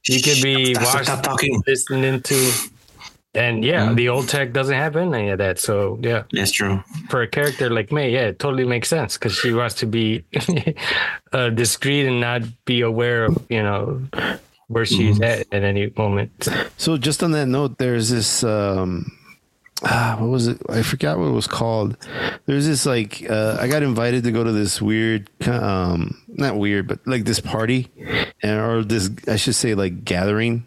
you 0.08 0.20
can 0.20 0.40
be 0.42 0.74
Stop, 0.74 0.82
stop, 0.82 0.94
watched, 0.94 1.04
stop 1.04 1.22
talking. 1.22 1.62
listening 1.66 2.22
to, 2.22 2.52
and 3.34 3.62
yeah, 3.64 3.84
Mhm. 3.86 3.96
the 3.96 4.08
old 4.08 4.28
tech 4.28 4.52
doesn't 4.52 4.74
have 4.74 4.96
any 4.96 5.28
of 5.28 5.38
that. 5.38 5.58
So 5.58 5.98
yeah, 6.02 6.22
That's 6.32 6.50
true. 6.50 6.82
for 7.10 7.20
a 7.22 7.28
character 7.28 7.68
like 7.68 7.92
me, 7.92 8.10
yeah, 8.10 8.28
it 8.32 8.38
totally 8.38 8.64
makes 8.64 8.88
sense 8.88 9.18
because 9.18 9.34
she 9.36 9.52
wants 9.52 9.74
to 9.76 9.86
be 9.86 10.24
uh, 11.32 11.50
discreet 11.50 12.06
and 12.06 12.20
not 12.20 12.42
be 12.64 12.80
aware 12.80 13.26
of 13.26 13.36
you 13.50 13.62
know 13.62 14.00
where 14.68 14.84
she's 14.86 15.20
at 15.20 15.46
at 15.52 15.62
any 15.64 15.92
moment. 15.96 16.48
So 16.78 16.96
just 16.96 17.22
on 17.22 17.32
that 17.32 17.46
note, 17.46 17.76
there's 17.78 18.08
this 18.08 18.42
um 18.42 19.12
ah, 19.84 20.16
what 20.18 20.28
was 20.28 20.46
it? 20.48 20.58
I 20.68 20.82
forgot 20.82 21.18
what 21.18 21.26
it 21.28 21.32
was 21.32 21.46
called. 21.46 21.96
There's 22.46 22.66
this 22.66 22.86
like 22.86 23.24
uh, 23.28 23.58
I 23.60 23.68
got 23.68 23.82
invited 23.82 24.24
to 24.24 24.32
go 24.32 24.44
to 24.44 24.52
this 24.52 24.80
weird 24.82 25.30
um 25.48 26.20
not 26.28 26.56
weird, 26.56 26.88
but 26.88 27.00
like 27.06 27.24
this 27.24 27.40
party 27.40 27.90
and 28.42 28.60
or 28.60 28.82
this 28.84 29.10
I 29.26 29.36
should 29.36 29.54
say 29.54 29.74
like 29.74 30.04
gathering. 30.04 30.66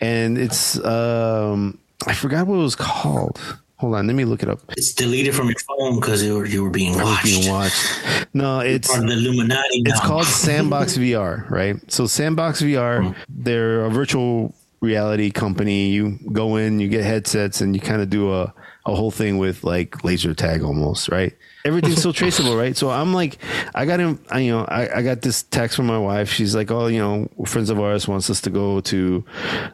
And 0.00 0.38
it's 0.38 0.78
um 0.84 1.78
I 2.06 2.14
forgot 2.14 2.46
what 2.46 2.56
it 2.56 2.62
was 2.62 2.76
called. 2.76 3.40
Hold 3.76 3.96
on, 3.96 4.06
let 4.06 4.14
me 4.14 4.24
look 4.24 4.42
it 4.42 4.48
up. 4.48 4.60
It's 4.76 4.94
deleted 4.94 5.34
from 5.34 5.48
your 5.48 5.58
phone 5.66 5.98
because 6.00 6.22
you 6.22 6.36
were 6.38 6.46
you 6.46 6.62
were 6.62 6.70
being 6.70 6.94
watched. 6.94 7.24
being 7.24 7.50
watched. 7.50 8.00
No, 8.36 8.58
it's 8.58 8.88
Part 8.88 9.04
of 9.04 9.06
the 9.06 9.12
Illuminati. 9.14 9.82
it's 9.84 10.00
called 10.00 10.24
Sandbox 10.26 10.98
VR, 10.98 11.48
right? 11.48 11.76
So 11.92 12.08
Sandbox 12.08 12.62
VR, 12.62 13.14
they're 13.28 13.84
a 13.84 13.90
virtual 13.90 14.52
reality 14.84 15.30
company. 15.30 15.88
You 15.88 16.18
go 16.32 16.56
in, 16.56 16.78
you 16.80 16.88
get 16.88 17.04
headsets, 17.04 17.60
and 17.60 17.74
you 17.74 17.80
kind 17.80 18.02
of 18.02 18.10
do 18.10 18.32
a, 18.32 18.52
a 18.86 18.94
whole 18.94 19.10
thing 19.10 19.38
with 19.38 19.64
like 19.64 20.04
laser 20.04 20.34
tag 20.34 20.62
almost, 20.62 21.08
right? 21.08 21.34
Everything's 21.64 22.02
so 22.02 22.12
traceable, 22.20 22.56
right? 22.56 22.76
So 22.76 22.90
I'm 22.90 23.14
like, 23.14 23.38
I 23.74 23.86
got 23.86 24.00
him, 24.00 24.22
I, 24.30 24.40
you 24.40 24.52
know, 24.52 24.64
I, 24.66 24.98
I 24.98 25.02
got 25.02 25.22
this 25.22 25.42
text 25.44 25.76
from 25.76 25.86
my 25.86 25.98
wife. 25.98 26.30
She's 26.30 26.54
like, 26.54 26.70
oh, 26.70 26.86
you 26.86 26.98
know, 26.98 27.28
friends 27.46 27.70
of 27.70 27.80
ours 27.80 28.06
wants 28.06 28.28
us 28.28 28.40
to 28.42 28.50
go 28.50 28.80
to 28.82 29.24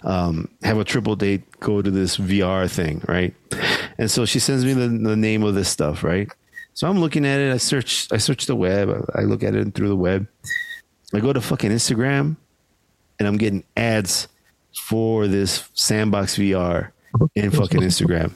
um, 0.04 0.48
have 0.62 0.78
a 0.78 0.84
triple 0.84 1.16
date, 1.16 1.42
go 1.60 1.82
to 1.82 1.90
this 1.90 2.16
VR 2.16 2.70
thing, 2.70 3.02
right? 3.08 3.34
And 3.98 4.10
so 4.10 4.24
she 4.24 4.38
sends 4.38 4.64
me 4.64 4.72
the, 4.72 4.88
the 4.88 5.16
name 5.16 5.42
of 5.42 5.54
this 5.54 5.68
stuff, 5.68 6.04
right? 6.04 6.30
So 6.74 6.88
I'm 6.88 7.00
looking 7.00 7.26
at 7.26 7.40
it. 7.40 7.52
I 7.52 7.58
search. 7.58 8.08
I 8.12 8.16
search 8.16 8.46
the 8.46 8.56
web. 8.56 9.04
I 9.14 9.22
look 9.22 9.42
at 9.42 9.54
it 9.54 9.74
through 9.74 9.88
the 9.88 9.96
web. 9.96 10.26
I 11.12 11.20
go 11.20 11.32
to 11.32 11.40
fucking 11.40 11.70
Instagram, 11.70 12.36
and 13.18 13.28
I'm 13.28 13.36
getting 13.36 13.64
ads 13.76 14.28
for 14.74 15.26
this 15.26 15.68
Sandbox 15.74 16.36
VR 16.36 16.90
in 17.34 17.50
fucking 17.50 17.80
Instagram. 17.80 18.32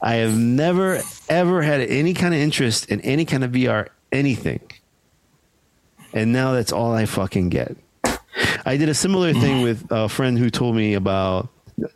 I 0.00 0.14
have 0.16 0.36
never 0.36 1.00
ever 1.28 1.62
had 1.62 1.80
any 1.80 2.14
kind 2.14 2.34
of 2.34 2.40
interest 2.40 2.90
in 2.90 3.00
any 3.02 3.24
kind 3.24 3.44
of 3.44 3.52
VR 3.52 3.88
anything, 4.12 4.60
and 6.12 6.32
now 6.32 6.52
that's 6.52 6.72
all 6.72 6.92
I 6.92 7.06
fucking 7.06 7.48
get. 7.48 7.76
I 8.64 8.76
did 8.76 8.88
a 8.88 8.94
similar 8.94 9.32
thing 9.32 9.62
with 9.62 9.86
a 9.90 10.08
friend 10.08 10.38
who 10.38 10.50
told 10.50 10.76
me 10.76 10.94
about 10.94 11.48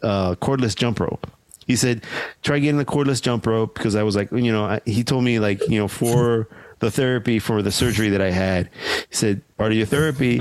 uh, 0.02 0.35
cordless 0.37 0.75
jump 0.75 1.00
rope. 1.00 1.26
He 1.66 1.76
said, 1.76 2.04
try 2.42 2.59
getting 2.59 2.78
the 2.78 2.85
cordless 2.85 3.23
jump 3.23 3.47
rope 3.47 3.75
because 3.75 3.94
I 3.94 4.02
was 4.02 4.16
like, 4.16 4.32
you 4.32 4.52
know, 4.52 4.64
I, 4.64 4.80
he 4.85 5.04
told 5.04 5.23
me 5.23 5.38
like, 5.38 5.68
you 5.68 5.78
know, 5.78 5.87
for 5.87 6.49
the 6.80 6.90
therapy 6.90 7.38
for 7.38 7.62
the 7.62 7.70
surgery 7.70 8.08
that 8.10 8.20
I 8.20 8.30
had, 8.30 8.68
he 9.08 9.14
said, 9.14 9.42
part 9.56 9.72
of 9.72 9.78
your 9.78 9.87
therapy, 9.87 10.38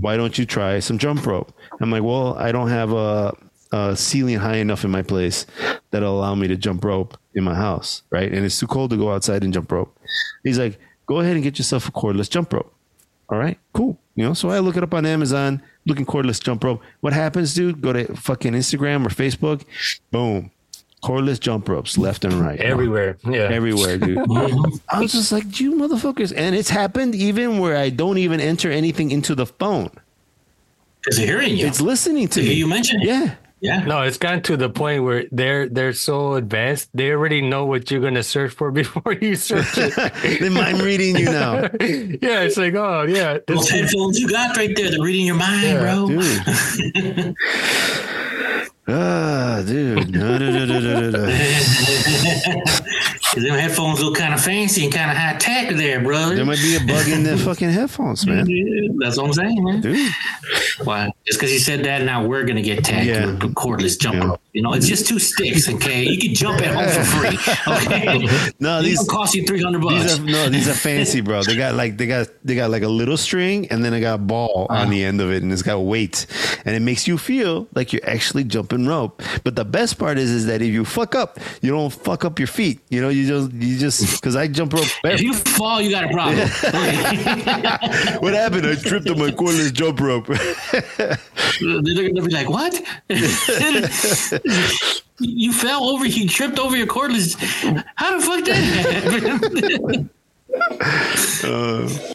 why 0.00 0.16
don't 0.16 0.36
you 0.36 0.44
try 0.44 0.80
some 0.80 0.98
jump 0.98 1.26
rope? 1.26 1.52
I'm 1.80 1.90
like, 1.90 2.02
well, 2.02 2.36
I 2.38 2.52
don't 2.52 2.68
have 2.68 2.92
a, 2.92 3.36
a 3.72 3.96
ceiling 3.96 4.36
high 4.36 4.56
enough 4.56 4.84
in 4.84 4.90
my 4.90 5.02
place 5.02 5.46
that'll 5.90 6.18
allow 6.18 6.34
me 6.34 6.48
to 6.48 6.56
jump 6.56 6.84
rope 6.84 7.16
in 7.34 7.44
my 7.44 7.54
house, 7.54 8.02
right? 8.10 8.30
And 8.30 8.44
it's 8.44 8.58
too 8.58 8.66
cold 8.66 8.90
to 8.90 8.96
go 8.96 9.12
outside 9.12 9.44
and 9.44 9.52
jump 9.52 9.72
rope. 9.72 9.96
He's 10.44 10.58
like, 10.58 10.78
go 11.06 11.20
ahead 11.20 11.34
and 11.34 11.42
get 11.42 11.58
yourself 11.58 11.88
a 11.88 11.92
cordless 11.92 12.28
jump 12.28 12.52
rope. 12.52 12.72
All 13.28 13.38
right, 13.38 13.58
cool. 13.72 13.98
You 14.14 14.24
know, 14.24 14.34
so 14.34 14.50
I 14.50 14.60
look 14.60 14.76
it 14.76 14.82
up 14.82 14.94
on 14.94 15.04
Amazon, 15.04 15.62
looking 15.84 16.06
cordless 16.06 16.42
jump 16.42 16.64
rope. 16.64 16.80
What 17.00 17.12
happens, 17.12 17.54
dude? 17.54 17.80
Go 17.80 17.92
to 17.92 18.14
fucking 18.16 18.52
Instagram 18.52 19.04
or 19.04 19.10
Facebook, 19.10 19.64
boom, 20.10 20.50
cordless 21.06 21.38
jump 21.38 21.68
ropes 21.68 21.96
left 21.96 22.24
and 22.24 22.34
right, 22.34 22.58
Everywhere, 22.60 23.16
yeah. 23.24 23.48
everywhere, 23.58 23.98
dude. 23.98 24.18
Mm-hmm. 24.26 24.76
I 24.90 25.00
was 25.00 25.12
just 25.12 25.30
like, 25.32 25.60
you 25.60 25.72
motherfuckers, 25.74 26.32
and 26.36 26.54
it's 26.54 26.70
happened 26.70 27.14
even 27.14 27.58
where 27.58 27.76
I 27.76 27.90
don't 27.90 28.18
even 28.18 28.40
enter 28.40 28.70
anything 28.70 29.10
into 29.10 29.34
the 29.34 29.46
phone. 29.46 29.90
Because 31.00 31.16
they're 31.18 31.26
hearing 31.26 31.56
you. 31.56 31.66
It's 31.66 31.80
listening 31.80 32.28
to 32.28 32.42
you. 32.42 32.48
me. 32.48 32.54
you 32.54 32.66
mentioned 32.66 33.02
it. 33.02 33.06
Yeah, 33.06 33.34
Yeah. 33.60 33.84
No, 33.84 34.02
it's 34.02 34.18
gotten 34.18 34.42
to 34.42 34.56
the 34.56 34.68
point 34.68 35.04
where 35.04 35.24
they're 35.30 35.68
they're 35.68 35.92
so 35.94 36.34
advanced. 36.34 36.90
They 36.92 37.10
already 37.12 37.40
know 37.40 37.64
what 37.64 37.90
you're 37.90 38.02
gonna 38.02 38.22
search 38.24 38.52
for 38.52 38.70
before 38.82 39.12
you 39.14 39.36
search 39.36 39.78
it. 39.78 39.94
they 40.40 40.48
mind 40.48 40.82
reading 40.82 41.16
you 41.16 41.26
now, 41.26 41.62
yeah, 41.80 42.42
it's 42.42 42.56
like, 42.56 42.74
oh 42.74 43.02
yeah, 43.08 43.38
Those 43.46 43.70
headphones 43.70 44.18
you 44.18 44.28
got 44.28 44.56
right 44.56 44.74
there, 44.76 44.90
they're 44.90 45.00
reading 45.00 45.26
your 45.26 45.36
mind, 45.36 45.62
Yeah, 45.62 45.80
bro. 45.80 47.34
Ah, 48.88 49.62
dude. 49.66 50.16
Cause 53.36 53.44
them 53.44 53.58
headphones 53.58 54.02
look 54.02 54.16
kind 54.16 54.32
of 54.32 54.42
fancy 54.42 54.84
and 54.84 54.90
kind 54.90 55.10
of 55.10 55.16
high 55.18 55.36
tech 55.36 55.68
there, 55.76 56.00
brother. 56.00 56.36
There 56.36 56.46
might 56.46 56.56
be 56.56 56.74
a 56.76 56.80
bug 56.80 57.06
in 57.06 57.22
the 57.22 57.36
fucking 57.44 57.68
headphones, 57.68 58.26
man. 58.26 58.48
Yeah, 58.48 58.88
That's 58.96 59.18
what 59.18 59.26
I'm 59.26 59.32
saying, 59.34 59.62
man. 59.62 59.82
Dude. 59.82 60.10
Why? 60.84 61.10
Just 61.26 61.38
because 61.38 61.52
you 61.52 61.58
said 61.58 61.84
that, 61.84 62.02
now 62.04 62.24
we're 62.24 62.44
gonna 62.44 62.62
get 62.62 62.82
tagged 62.82 63.06
Yeah. 63.06 63.26
with 63.26 63.54
cordless 63.54 64.00
jump 64.00 64.16
Yeah. 64.16 64.28
rope. 64.28 64.40
You 64.54 64.62
know, 64.62 64.72
it's 64.72 64.88
just 64.88 65.06
two 65.06 65.18
sticks. 65.18 65.68
Okay, 65.68 66.04
you 66.04 66.18
can 66.18 66.34
jump 66.34 66.62
at 66.62 66.74
home 66.74 66.88
for 66.88 67.04
free. 67.04 67.38
Okay, 67.76 68.26
No, 68.58 68.80
these 68.80 68.96
don't 68.96 69.08
cost 69.10 69.34
you 69.34 69.44
three 69.44 69.62
hundred 69.62 69.82
bucks. 69.82 70.02
these 70.02 70.18
are 70.18 70.22
no, 70.22 70.48
these 70.48 70.66
are 70.66 70.72
fancy, 70.72 71.20
bro. 71.20 71.42
They 71.42 71.56
got 71.56 71.74
like 71.74 71.98
they 71.98 72.06
got 72.06 72.28
they 72.42 72.54
got 72.54 72.70
like 72.70 72.84
a 72.84 72.88
little 72.88 73.18
string 73.18 73.68
and 73.68 73.84
then 73.84 73.92
they 73.92 74.00
got 74.00 74.14
a 74.14 74.18
ball 74.18 74.66
uh-huh. 74.70 74.80
on 74.80 74.88
the 74.88 75.04
end 75.04 75.20
of 75.20 75.30
it 75.30 75.42
and 75.42 75.52
it's 75.52 75.62
got 75.62 75.80
weight. 75.80 76.26
And 76.64 76.74
it 76.74 76.80
makes 76.80 77.06
you 77.06 77.18
feel 77.18 77.68
like 77.74 77.92
you're 77.92 78.08
actually 78.08 78.44
jumping 78.44 78.86
rope. 78.86 79.22
But 79.44 79.56
the 79.56 79.64
best 79.64 79.98
part 79.98 80.16
is 80.16 80.30
is 80.30 80.46
that 80.46 80.62
if 80.62 80.72
you 80.72 80.86
fuck 80.86 81.14
up, 81.14 81.38
you 81.60 81.70
don't 81.70 81.92
fuck 81.92 82.24
up 82.24 82.38
your 82.38 82.48
feet. 82.48 82.80
You 82.88 83.02
know, 83.02 83.10
you 83.10 83.25
just 83.26 83.52
you 83.52 83.78
just 83.78 84.20
because 84.20 84.36
I 84.36 84.48
jump 84.48 84.72
rope 84.72 84.86
if 85.04 85.20
you 85.20 85.34
fall, 85.34 85.80
you 85.80 85.90
got 85.90 86.04
a 86.04 86.08
problem. 86.08 86.38
what 88.20 88.34
happened? 88.34 88.66
I 88.66 88.74
tripped 88.76 89.08
on 89.08 89.18
my 89.18 89.30
cordless 89.30 89.72
jump 89.72 90.00
rope. 90.00 90.26
They're 91.60 92.08
gonna 92.08 92.26
be 92.26 92.32
like, 92.32 92.48
"What? 92.48 92.80
you 95.20 95.52
fell 95.52 95.88
over? 95.88 96.06
You 96.06 96.28
tripped 96.28 96.58
over 96.58 96.76
your 96.76 96.86
cordless? 96.86 97.34
How 97.96 98.18
the 98.18 98.24
fuck 98.24 98.44
did 98.44 98.56
that 98.56 99.40
happen?" 99.42 100.10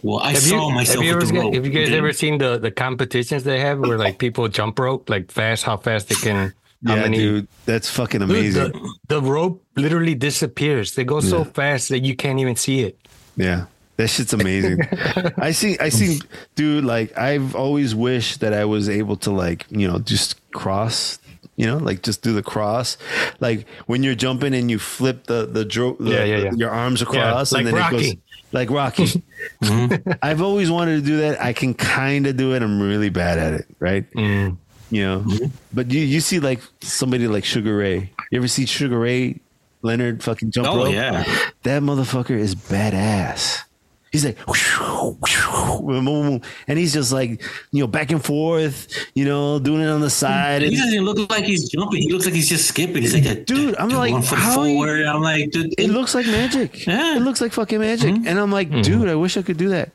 well, 0.04 0.20
I 0.20 0.32
Have 0.32 0.40
saw 0.40 0.70
you, 0.70 0.76
myself 0.76 0.98
have 0.98 1.06
you, 1.06 1.12
ever, 1.12 1.42
rope. 1.42 1.54
have 1.54 1.66
you 1.66 1.72
guys 1.72 1.92
ever 1.92 2.14
seen 2.14 2.38
the, 2.38 2.58
the 2.58 2.72
competitions 2.72 3.44
they 3.44 3.60
have 3.60 3.80
where 3.80 3.98
like 3.98 4.20
people 4.20 4.48
jump 4.48 4.80
rope 4.80 5.10
like 5.10 5.32
fast, 5.32 5.64
how 5.64 5.78
fast 5.78 6.10
they 6.10 6.16
can, 6.16 6.54
how 6.86 6.96
yeah, 6.96 7.02
many 7.02 7.18
dude, 7.18 7.48
that's 7.66 7.90
fucking 7.90 8.22
Dude, 8.22 8.30
amazing. 8.30 8.72
the, 8.72 8.94
the 9.08 9.22
rope 9.22 9.64
literally 9.82 10.16
disappears. 10.16 10.96
They 10.96 11.04
go 11.04 11.20
so 11.20 11.44
fast 11.44 11.90
that 11.90 12.00
you 12.00 12.16
can't 12.16 12.40
even 12.40 12.56
see 12.56 12.82
it. 12.82 12.98
Yeah. 13.36 13.66
That 13.98 14.08
shit's 14.08 14.34
amazing. 14.34 14.80
I 15.38 15.52
see 15.52 15.78
I 15.80 15.90
see 15.90 16.22
dude 16.56 16.84
like 16.86 17.16
I've 17.18 17.56
always 17.56 17.94
wished 17.94 18.40
that 18.40 18.54
I 18.54 18.66
was 18.66 18.90
able 18.90 19.16
to 19.18 19.32
like, 19.32 19.66
you 19.70 19.88
know, 19.88 20.00
just 20.00 20.40
cross, 20.54 21.20
you 21.56 21.68
know, 21.68 21.78
like 21.78 22.02
just 22.02 22.24
do 22.24 22.34
the 22.34 22.42
cross. 22.42 22.98
Like 23.40 23.68
when 23.86 24.02
you're 24.02 24.16
jumping 24.16 24.56
and 24.56 24.72
you 24.72 24.80
flip 24.80 25.26
the 25.26 25.46
the, 25.46 25.66
dro- 25.66 25.98
the 26.00 26.12
Yeah, 26.12 26.24
yeah, 26.24 26.38
yeah. 26.38 26.52
your 26.56 26.72
arms 26.72 27.02
across 27.02 27.52
like 27.52 27.66
and 27.66 27.78
then 27.78 27.86
it 27.86 27.92
goes 27.92 28.16
like 28.52 28.70
Rocky. 28.70 29.24
Mm-hmm. 29.62 30.12
I've 30.22 30.42
always 30.42 30.70
wanted 30.70 30.98
to 30.98 31.02
do 31.02 31.18
that. 31.18 31.42
I 31.42 31.54
can 31.54 31.74
kind 31.74 32.28
of 32.28 32.38
do 32.38 32.54
it. 32.54 32.62
I'm 32.62 32.80
really 32.80 33.10
bad 33.10 33.40
at 33.40 33.54
it, 33.54 33.66
right? 33.80 34.10
Mm. 34.14 34.58
You 34.92 35.04
know. 35.04 35.26
But 35.74 35.90
you 35.92 36.02
you 36.02 36.20
see 36.22 36.40
like 36.40 36.62
somebody 36.82 37.28
like 37.28 37.44
Sugar 37.46 37.76
Ray. 37.78 38.12
You 38.32 38.38
ever 38.38 38.48
see 38.48 38.66
Sugar 38.68 39.00
Ray 39.00 39.40
Leonard 39.82 40.24
fucking 40.24 40.52
jump 40.52 40.68
Oh 40.68 40.78
rope? 40.86 40.94
yeah, 40.94 41.24
That 41.64 41.82
motherfucker 41.82 42.38
is 42.38 42.56
badass. 42.56 43.64
He's 44.12 44.26
like, 44.26 44.38
and 46.68 46.78
he's 46.78 46.92
just 46.92 47.14
like, 47.14 47.42
you 47.72 47.80
know, 47.82 47.88
back 47.88 48.12
and 48.12 48.24
forth, 48.24 48.94
you 49.16 49.24
know, 49.24 49.58
doing 49.58 49.82
it 49.82 49.88
on 49.88 50.02
the 50.02 50.10
side. 50.10 50.64
he 50.64 50.72
doesn't 50.72 50.94
even 50.94 51.06
look 51.06 51.30
like 51.30 51.46
he's 51.46 51.70
jumping. 51.70 52.02
He 52.02 52.12
looks 52.12 52.26
like 52.26 52.34
he's 52.34 52.50
just 52.50 52.68
skipping. 52.68 53.04
He's 53.04 53.14
like, 53.14 53.26
a, 53.26 53.42
Dude, 53.42 53.74
I'm 53.78 53.88
like, 53.88 54.12
one 54.12 54.22
foot 54.22 54.38
how 54.38 54.64
you- 54.64 54.76
forward. 54.76 55.06
I'm 55.06 55.22
like, 55.22 55.52
dude, 55.52 55.74
it 55.78 55.92
looks 55.92 56.14
like 56.14 56.26
magic. 56.26 56.86
Yeah. 56.86 57.16
It 57.16 57.22
looks 57.22 57.40
like 57.40 57.54
fucking 57.54 57.80
magic. 57.80 58.14
Mm-hmm. 58.16 58.28
And 58.28 58.38
I'm 58.38 58.52
like, 58.52 58.70
mm-hmm. 58.70 58.82
dude, 58.82 59.08
I 59.08 59.16
wish 59.16 59.38
I 59.38 59.44
could 59.44 59.58
do 59.58 59.70
that. 59.70 59.92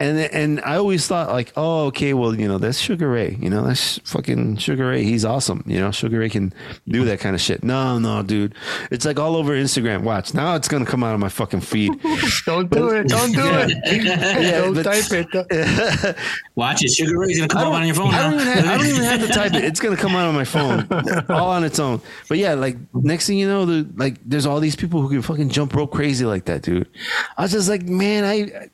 And 0.00 0.18
and 0.18 0.60
I 0.62 0.76
always 0.76 1.06
thought 1.06 1.28
like, 1.30 1.52
oh, 1.56 1.86
okay, 1.86 2.14
well, 2.14 2.34
you 2.34 2.48
know, 2.48 2.58
that's 2.58 2.78
Sugar 2.78 3.08
Ray. 3.08 3.36
You 3.40 3.48
know, 3.48 3.62
that's 3.64 3.98
fucking 3.98 4.56
Sugar 4.56 4.88
Ray. 4.88 5.04
He's 5.04 5.24
awesome. 5.24 5.62
You 5.66 5.78
know, 5.78 5.92
Sugar 5.92 6.18
Ray 6.18 6.30
can 6.30 6.52
do 6.88 7.04
that 7.04 7.20
kind 7.20 7.36
of 7.36 7.40
shit. 7.40 7.62
No, 7.62 8.00
no, 8.00 8.24
dude. 8.24 8.56
It's 8.90 9.04
like 9.04 9.20
all 9.20 9.36
over 9.36 9.52
Instagram. 9.52 10.02
Watch. 10.02 10.34
Now 10.34 10.56
it's 10.56 10.66
gonna 10.66 10.84
come 10.84 11.04
out 11.04 11.14
of 11.14 11.20
my 11.20 11.28
fucking 11.28 11.60
feed. 11.60 11.92
Don't 12.46 12.68
do 12.68 12.90
it. 12.90 13.06
Don't 13.06 13.32
do 13.32 13.40
it. 13.40 13.51
don't 14.62 14.74
but- 14.74 14.82
type 14.82 15.04
it. 15.10 16.16
watch 16.54 16.84
it. 16.84 16.90
Sugar 16.90 17.18
Ray's 17.18 17.38
gonna 17.38 17.52
I 17.52 17.54
come 17.54 17.62
don't, 17.64 17.74
up 17.74 17.80
on 17.80 17.86
your 17.86 17.94
phone. 17.94 18.14
I 18.14 18.22
don't, 18.22 18.36
now. 18.36 18.42
even 18.42 18.54
have, 18.54 18.64
I 18.66 18.76
don't 18.78 18.86
even 18.86 19.02
have 19.04 19.20
to 19.26 19.28
type 19.28 19.54
it. 19.54 19.64
It's 19.72 19.80
gonna 19.80 19.96
come 19.96 20.14
out 20.14 20.26
on 20.26 20.34
my 20.34 20.44
phone, 20.44 20.86
all 21.28 21.50
on 21.50 21.64
its 21.64 21.78
own. 21.78 22.00
But 22.28 22.38
yeah, 22.38 22.54
like 22.54 22.76
next 22.94 23.26
thing 23.26 23.38
you 23.38 23.48
know, 23.48 23.64
the, 23.64 23.88
like 23.96 24.16
there's 24.24 24.44
all 24.46 24.60
these 24.60 24.76
people 24.76 25.00
who 25.00 25.08
can 25.08 25.22
fucking 25.22 25.48
jump 25.50 25.74
rope 25.74 25.92
crazy 25.92 26.24
like 26.24 26.44
that, 26.46 26.62
dude. 26.62 26.88
I 27.38 27.42
was 27.42 27.52
just 27.52 27.68
like, 27.68 27.82
man, 27.84 28.24
I, 28.24 28.68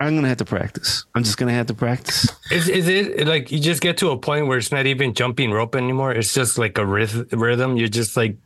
I'm 0.00 0.14
gonna 0.14 0.28
have 0.28 0.38
to 0.38 0.44
practice. 0.44 1.04
I'm 1.14 1.24
just 1.24 1.38
gonna 1.38 1.52
have 1.52 1.66
to 1.66 1.74
practice. 1.74 2.28
Is, 2.52 2.68
is 2.68 2.86
it 2.88 3.26
like 3.26 3.50
you 3.50 3.58
just 3.58 3.80
get 3.80 3.96
to 3.98 4.10
a 4.10 4.16
point 4.16 4.46
where 4.46 4.58
it's 4.58 4.70
not 4.70 4.86
even 4.86 5.12
jumping 5.14 5.50
rope 5.50 5.74
anymore? 5.74 6.12
It's 6.12 6.32
just 6.32 6.56
like 6.58 6.78
a 6.78 6.82
ryth- 6.82 7.28
rhythm. 7.32 7.76
You're 7.76 7.88
just 7.88 8.16
like 8.16 8.36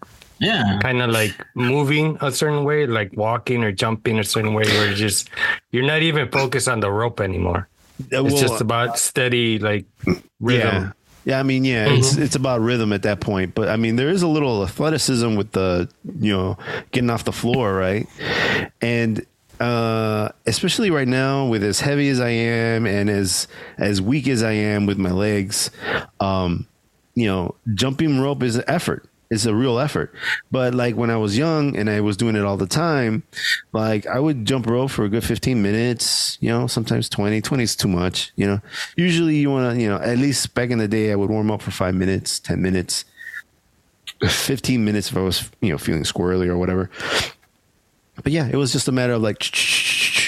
yeah. 0.42 0.78
kind 0.80 1.00
of 1.00 1.10
like 1.10 1.34
moving 1.54 2.18
a 2.20 2.32
certain 2.32 2.64
way, 2.64 2.86
like 2.86 3.12
walking 3.16 3.64
or 3.64 3.72
jumping 3.72 4.18
a 4.18 4.24
certain 4.24 4.54
way, 4.54 4.64
where 4.64 4.86
you're 4.86 4.94
just 4.94 5.30
you're 5.70 5.86
not 5.86 6.02
even 6.02 6.30
focused 6.30 6.68
on 6.68 6.80
the 6.80 6.90
rope 6.90 7.20
anymore. 7.20 7.68
Uh, 8.12 8.24
It's 8.24 8.34
well, 8.34 8.42
just 8.42 8.60
about 8.60 8.98
steady 8.98 9.58
like 9.58 9.86
yeah. 10.06 10.14
rhythm. 10.40 10.94
Yeah, 11.24 11.38
I 11.38 11.44
mean, 11.44 11.64
yeah, 11.64 11.86
it's 11.88 12.16
it's 12.16 12.34
about 12.34 12.60
rhythm 12.60 12.92
at 12.92 13.02
that 13.02 13.20
point. 13.20 13.54
But 13.54 13.68
I 13.68 13.76
mean, 13.76 13.96
there 13.96 14.08
is 14.08 14.22
a 14.22 14.28
little 14.28 14.64
athleticism 14.64 15.36
with 15.36 15.52
the 15.52 15.88
you 16.18 16.32
know 16.32 16.58
getting 16.90 17.10
off 17.10 17.24
the 17.24 17.32
floor, 17.32 17.74
right? 17.74 18.08
And 18.80 19.24
uh, 19.60 20.30
especially 20.46 20.90
right 20.90 21.06
now, 21.06 21.46
with 21.46 21.62
as 21.62 21.78
heavy 21.78 22.08
as 22.08 22.18
I 22.18 22.30
am 22.30 22.86
and 22.86 23.08
as 23.08 23.46
as 23.78 24.02
weak 24.02 24.26
as 24.26 24.42
I 24.42 24.52
am 24.52 24.86
with 24.86 24.98
my 24.98 25.12
legs, 25.12 25.70
um, 26.18 26.66
you 27.14 27.26
know, 27.26 27.54
jumping 27.74 28.18
rope 28.18 28.42
is 28.42 28.56
an 28.56 28.64
effort. 28.66 29.06
It's 29.32 29.46
a 29.46 29.54
real 29.54 29.78
effort. 29.78 30.12
But 30.50 30.74
like 30.74 30.94
when 30.94 31.08
I 31.08 31.16
was 31.16 31.38
young 31.38 31.74
and 31.74 31.88
I 31.88 32.02
was 32.02 32.18
doing 32.18 32.36
it 32.36 32.44
all 32.44 32.58
the 32.58 32.66
time, 32.66 33.22
like 33.72 34.06
I 34.06 34.20
would 34.20 34.44
jump 34.44 34.66
rope 34.66 34.90
for 34.90 35.06
a 35.06 35.08
good 35.08 35.24
15 35.24 35.62
minutes, 35.62 36.36
you 36.42 36.50
know, 36.50 36.66
sometimes 36.66 37.08
20. 37.08 37.40
20 37.40 37.62
is 37.62 37.74
too 37.74 37.88
much, 37.88 38.30
you 38.36 38.46
know. 38.46 38.60
Usually 38.94 39.36
you 39.36 39.50
want 39.50 39.74
to, 39.74 39.82
you 39.82 39.88
know, 39.88 39.96
at 39.96 40.18
least 40.18 40.52
back 40.54 40.68
in 40.68 40.76
the 40.76 40.86
day, 40.86 41.10
I 41.10 41.14
would 41.14 41.30
warm 41.30 41.50
up 41.50 41.62
for 41.62 41.70
five 41.70 41.94
minutes, 41.94 42.40
10 42.40 42.60
minutes, 42.60 43.06
15 44.20 44.84
minutes 44.84 45.10
if 45.10 45.16
I 45.16 45.22
was, 45.22 45.50
you 45.62 45.70
know, 45.70 45.78
feeling 45.78 46.02
squirrely 46.02 46.48
or 46.48 46.58
whatever. 46.58 46.90
But 48.22 48.32
yeah, 48.32 48.50
it 48.52 48.56
was 48.56 48.70
just 48.70 48.86
a 48.86 48.92
matter 48.92 49.14
of 49.14 49.22
like, 49.22 49.38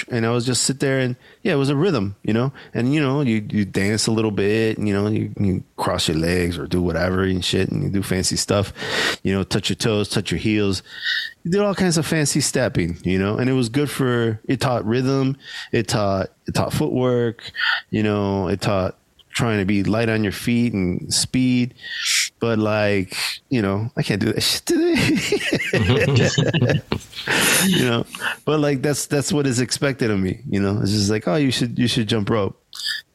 and 0.09 0.25
I 0.25 0.31
was 0.31 0.45
just 0.45 0.63
sit 0.63 0.79
there 0.79 0.99
and 0.99 1.15
yeah, 1.41 1.53
it 1.53 1.57
was 1.57 1.69
a 1.69 1.75
rhythm, 1.75 2.15
you 2.23 2.33
know. 2.33 2.53
And 2.73 2.93
you 2.93 3.01
know, 3.01 3.21
you 3.21 3.45
you 3.49 3.65
dance 3.65 4.07
a 4.07 4.11
little 4.11 4.31
bit, 4.31 4.77
and, 4.77 4.87
you 4.87 4.93
know, 4.93 5.07
you, 5.07 5.33
you 5.39 5.63
cross 5.77 6.07
your 6.07 6.17
legs 6.17 6.57
or 6.57 6.67
do 6.67 6.81
whatever 6.81 7.23
and 7.23 7.43
shit, 7.43 7.69
and 7.69 7.83
you 7.83 7.89
do 7.89 8.03
fancy 8.03 8.35
stuff, 8.35 8.73
you 9.23 9.33
know, 9.33 9.43
touch 9.43 9.69
your 9.69 9.75
toes, 9.75 10.09
touch 10.09 10.31
your 10.31 10.39
heels. 10.39 10.83
You 11.43 11.51
did 11.51 11.61
all 11.61 11.75
kinds 11.75 11.97
of 11.97 12.05
fancy 12.05 12.41
stepping, 12.41 12.97
you 13.03 13.19
know, 13.19 13.37
and 13.37 13.49
it 13.49 13.53
was 13.53 13.69
good 13.69 13.89
for 13.89 14.39
it 14.45 14.61
taught 14.61 14.85
rhythm, 14.85 15.37
it 15.71 15.87
taught 15.87 16.31
it 16.47 16.53
taught 16.53 16.73
footwork, 16.73 17.51
you 17.89 18.03
know, 18.03 18.47
it 18.47 18.61
taught 18.61 18.97
trying 19.29 19.59
to 19.59 19.65
be 19.65 19.83
light 19.83 20.09
on 20.09 20.23
your 20.23 20.31
feet 20.31 20.73
and 20.73 21.13
speed. 21.13 21.73
But 22.39 22.59
like, 22.59 23.15
you 23.49 23.61
know, 23.61 23.89
I 23.95 24.03
can't 24.03 24.21
do 24.21 24.33
that 24.33 24.41
shit 24.41 24.65
today. 24.65 24.95
you 27.79 27.85
know, 27.85 28.05
but 28.43 28.59
like 28.59 28.81
that's 28.81 29.07
that's 29.07 29.31
what 29.31 29.47
is 29.47 29.59
expected 29.59 30.11
of 30.11 30.19
me. 30.19 30.41
You 30.49 30.59
know, 30.61 30.79
it's 30.81 30.91
just 30.91 31.09
like, 31.09 31.27
oh, 31.27 31.35
you 31.35 31.51
should 31.51 31.79
you 31.79 31.87
should 31.87 32.07
jump 32.07 32.29
rope. 32.29 32.61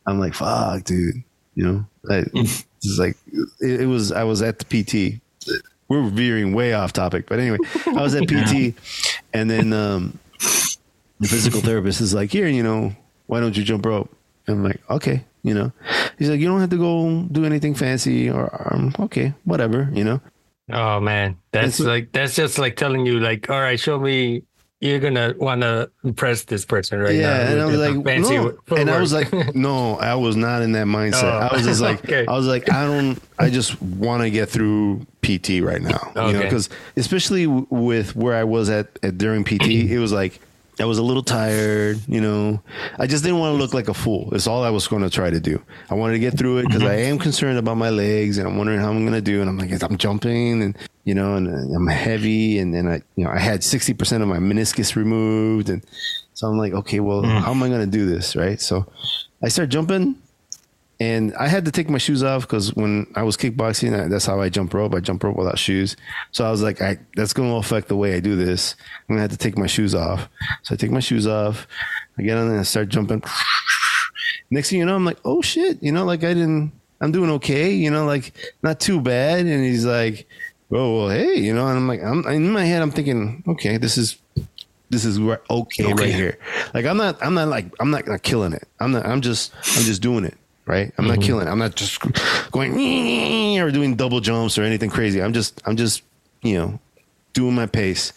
I'm 0.07 0.19
like, 0.19 0.35
fuck, 0.35 0.85
dude. 0.85 1.23
You 1.55 1.67
know, 1.67 1.87
I, 2.11 2.25
it's 2.35 2.99
like 2.99 3.17
it, 3.61 3.83
it 3.83 3.87
was. 3.87 4.12
I 4.12 4.25
was 4.25 4.43
at 4.43 4.59
the 4.59 4.65
PT. 4.65 5.21
We're 5.89 6.09
veering 6.09 6.55
way 6.55 6.73
off 6.73 6.93
topic, 6.93 7.27
but 7.27 7.41
anyway, 7.41 7.59
I 7.87 8.00
was 8.00 8.15
at 8.15 8.29
PT, 8.29 8.75
and 9.35 9.50
then 9.50 9.73
um, 9.73 10.19
the 11.19 11.29
physical 11.29 11.61
therapist 11.61 12.00
is 12.00 12.15
like, 12.15 12.31
here, 12.31 12.47
you 12.47 12.62
know, 12.62 12.95
why 13.27 13.41
don't 13.41 13.57
you 13.57 13.65
jump 13.65 13.85
rope? 13.85 14.09
And 14.47 14.59
I'm 14.59 14.65
like, 14.65 14.81
okay, 14.89 15.25
you 15.43 15.53
know. 15.53 15.73
He's 16.21 16.29
like, 16.31 16.39
you 16.39 16.47
don't 16.47 16.61
have 16.61 16.71
to 16.71 16.77
go 16.77 17.23
do 17.33 17.45
anything 17.47 17.75
fancy, 17.75 18.29
or 18.31 18.45
um, 18.73 18.95
okay, 19.00 19.33
whatever, 19.45 19.89
you 19.93 20.05
know. 20.05 20.21
Oh 20.71 21.00
man, 21.00 21.37
that's 21.50 21.79
That's- 21.79 21.81
like 21.81 22.12
that's 22.12 22.37
just 22.37 22.59
like 22.59 22.77
telling 22.77 23.05
you 23.07 23.19
like, 23.19 23.50
all 23.50 23.59
right, 23.61 23.81
show 23.81 23.99
me. 23.99 24.45
You're 24.83 24.99
gonna 24.99 25.35
want 25.37 25.61
to 25.61 25.91
impress 26.05 26.45
this 26.45 26.65
person 26.65 27.00
right 27.00 27.12
now. 27.15 27.21
yeah, 27.21 27.50
and 27.50 27.61
I 27.61 27.67
was 27.67 27.77
like, 27.77 28.03
fancy 28.03 28.37
no. 28.39 28.57
and 28.79 28.89
I 28.91 28.99
was 28.99 29.12
like, 29.12 29.31
no, 29.55 29.97
I 29.97 30.15
was 30.15 30.37
not 30.37 30.62
in 30.62 30.73
that 30.73 30.87
mindset. 30.87 31.25
Oh. 31.25 31.49
I 31.50 31.55
was 31.55 31.67
just 31.67 31.83
like, 31.83 32.03
Okay. 32.05 32.25
I 32.27 32.33
was 32.33 32.47
like, 32.47 32.71
I 32.73 32.87
don't, 32.87 33.19
I 33.39 33.50
just 33.50 33.81
want 33.83 34.23
to 34.23 34.31
get 34.31 34.49
through 34.49 35.07
PT 35.21 35.61
right 35.62 35.83
now, 35.83 36.00
you 36.17 36.21
know, 36.23 36.27
Okay. 36.29 36.43
because 36.45 36.71
especially 36.97 37.47
with 37.47 38.17
where 38.17 38.35
I 38.35 38.45
was 38.45 38.71
at, 38.71 38.99
at 39.03 39.19
during 39.19 39.45
PT, 39.45 39.67
it 39.69 39.99
was 39.99 40.12
like. 40.12 40.41
I 40.81 40.85
was 40.85 40.99
a 40.99 41.03
little 41.03 41.23
tired, 41.23 42.01
you 42.09 42.21
know. 42.21 42.63
I 42.99 43.07
just 43.07 43.23
didn't 43.23 43.39
want 43.39 43.53
to 43.55 43.59
look 43.59 43.75
like 43.75 43.89
a 43.89 43.95
fool. 43.95 44.35
It's 44.35 44.47
all 44.47 44.65
I 44.65 44.71
was 44.71 44.89
going 44.89 45.03
to 45.03 45.11
try 45.11 45.31
to 45.31 45.41
do. 45.41 45.63
I 45.91 45.95
wanted 45.95 46.15
to 46.15 46.19
get 46.19 46.39
through 46.39 46.59
it 46.59 46.67
because 46.67 46.83
I 46.83 46.95
am 46.95 47.19
concerned 47.19 47.59
about 47.59 47.77
my 47.77 47.91
legs 47.91 48.39
and 48.39 48.49
I'm 48.49 48.57
wondering 48.57 48.81
how 48.81 48.91
I'm 48.91 49.01
going 49.01 49.13
to 49.13 49.21
do. 49.21 49.41
And 49.41 49.51
I'm 49.51 49.59
like, 49.59 49.83
I'm 49.83 49.99
jumping 49.99 50.63
and, 50.63 50.79
you 51.05 51.15
know, 51.15 51.35
and 51.35 51.49
uh, 51.49 51.77
I'm 51.77 51.87
heavy. 51.87 52.59
And 52.59 52.75
then 52.75 52.89
I, 52.89 53.03
you 53.17 53.25
know, 53.25 53.31
I 53.31 53.39
had 53.39 53.61
60% 53.61 54.23
of 54.23 54.29
my 54.29 54.39
meniscus 54.39 54.97
removed. 54.97 55.69
And 55.69 55.85
so 56.35 56.49
I'm 56.49 56.57
like, 56.57 56.73
okay, 56.73 57.01
well, 57.01 57.23
how 57.23 57.51
am 57.51 57.63
I 57.63 57.69
going 57.69 57.81
to 57.81 57.99
do 57.99 58.07
this? 58.07 58.35
Right. 58.35 58.61
So 58.61 58.87
I 59.43 59.49
start 59.49 59.69
jumping 59.69 60.17
and 61.00 61.35
I 61.37 61.49
had 61.49 61.64
to 61.64 61.71
take 61.71 61.88
my 61.88 61.97
shoes 61.97 62.23
off 62.23 62.42
because 62.42 62.75
when 62.75 63.07
I 63.16 63.23
was 63.23 63.35
kickboxing, 63.38 64.11
that's 64.11 64.26
how 64.26 64.38
I 64.40 64.50
jump 64.50 64.75
rope. 64.75 64.95
I 64.95 65.00
jump 65.00 65.25
rope 65.25 65.37
without 65.37 65.59
shoes. 65.59 65.97
So 66.30 66.45
I 66.45 66.50
was 66.50 66.62
like, 66.62 66.83
I, 66.83 66.99
that's 67.16 67.33
going 67.33 67.49
to 67.49 67.57
affect 67.57 67.88
the 67.88 67.97
way 67.97 68.14
I 68.14 68.21
do 68.21 68.37
this. 68.37 68.76
I'm 69.09 69.14
going 69.14 69.16
to 69.16 69.23
have 69.23 69.30
to 69.30 69.38
take 69.38 69.57
my 69.57 69.66
shoes 69.66 69.95
off. 69.95 70.28
So 70.62 70.75
I 70.75 70.76
take 70.76 70.90
my 70.90 71.00
shoes 71.00 71.26
off. 71.26 71.66
I 72.19 72.23
get 72.23 72.37
on 72.37 72.45
there 72.45 72.52
and 72.52 72.61
I 72.61 72.64
start 72.64 72.90
jumping. 72.90 73.23
Next 74.50 74.69
thing 74.69 74.78
you 74.78 74.85
know, 74.85 74.95
I'm 74.95 75.07
like, 75.07 75.19
oh 75.25 75.40
shit, 75.40 75.83
you 75.83 75.90
know, 75.90 76.04
like 76.04 76.23
I 76.23 76.35
didn't, 76.35 76.73
I'm 77.00 77.12
doing 77.12 77.30
okay, 77.30 77.73
you 77.73 77.90
know, 77.90 78.04
like 78.04 78.35
not 78.62 78.78
too 78.78 79.00
bad. 79.00 79.47
And 79.47 79.64
he's 79.64 79.87
like, 79.87 80.28
oh, 80.71 80.99
well, 80.99 81.09
hey, 81.09 81.37
you 81.37 81.54
know, 81.54 81.66
and 81.66 81.78
I'm 81.78 81.88
like, 81.88 82.02
I'm 82.02 82.26
in 82.26 82.50
my 82.50 82.64
head, 82.64 82.83
I'm 82.83 82.90
thinking, 82.90 83.42
okay, 83.49 83.78
this 83.78 83.97
is 83.97 84.19
this 84.90 85.04
is 85.04 85.19
okay, 85.21 85.38
okay, 85.50 85.92
right 85.95 86.12
here. 86.12 86.37
Like 86.75 86.85
I'm 86.85 86.97
not 86.97 87.16
I'm 87.25 87.35
not 87.35 87.47
like 87.47 87.73
I'm 87.78 87.92
not, 87.92 88.09
not 88.09 88.23
killing 88.23 88.52
it. 88.52 88.66
I'm 88.80 88.90
not 88.90 89.07
I'm 89.07 89.21
just 89.21 89.54
I'm 89.54 89.85
just 89.85 90.02
doing 90.02 90.25
it. 90.25 90.37
Right. 90.71 90.93
I'm 90.99 91.05
mm-hmm. 91.05 91.15
not 91.15 91.23
killing. 91.25 91.49
I'm 91.49 91.59
not 91.59 91.75
just 91.75 91.99
going 92.53 93.59
or 93.59 93.73
doing 93.73 93.97
double 93.97 94.21
jumps 94.21 94.57
or 94.57 94.62
anything 94.62 94.89
crazy. 94.89 95.21
I'm 95.21 95.33
just 95.33 95.61
I'm 95.67 95.77
just, 95.77 96.05
you 96.43 96.55
know, 96.55 96.79
doing 97.33 97.57
my 97.57 97.67
pace. 97.67 98.12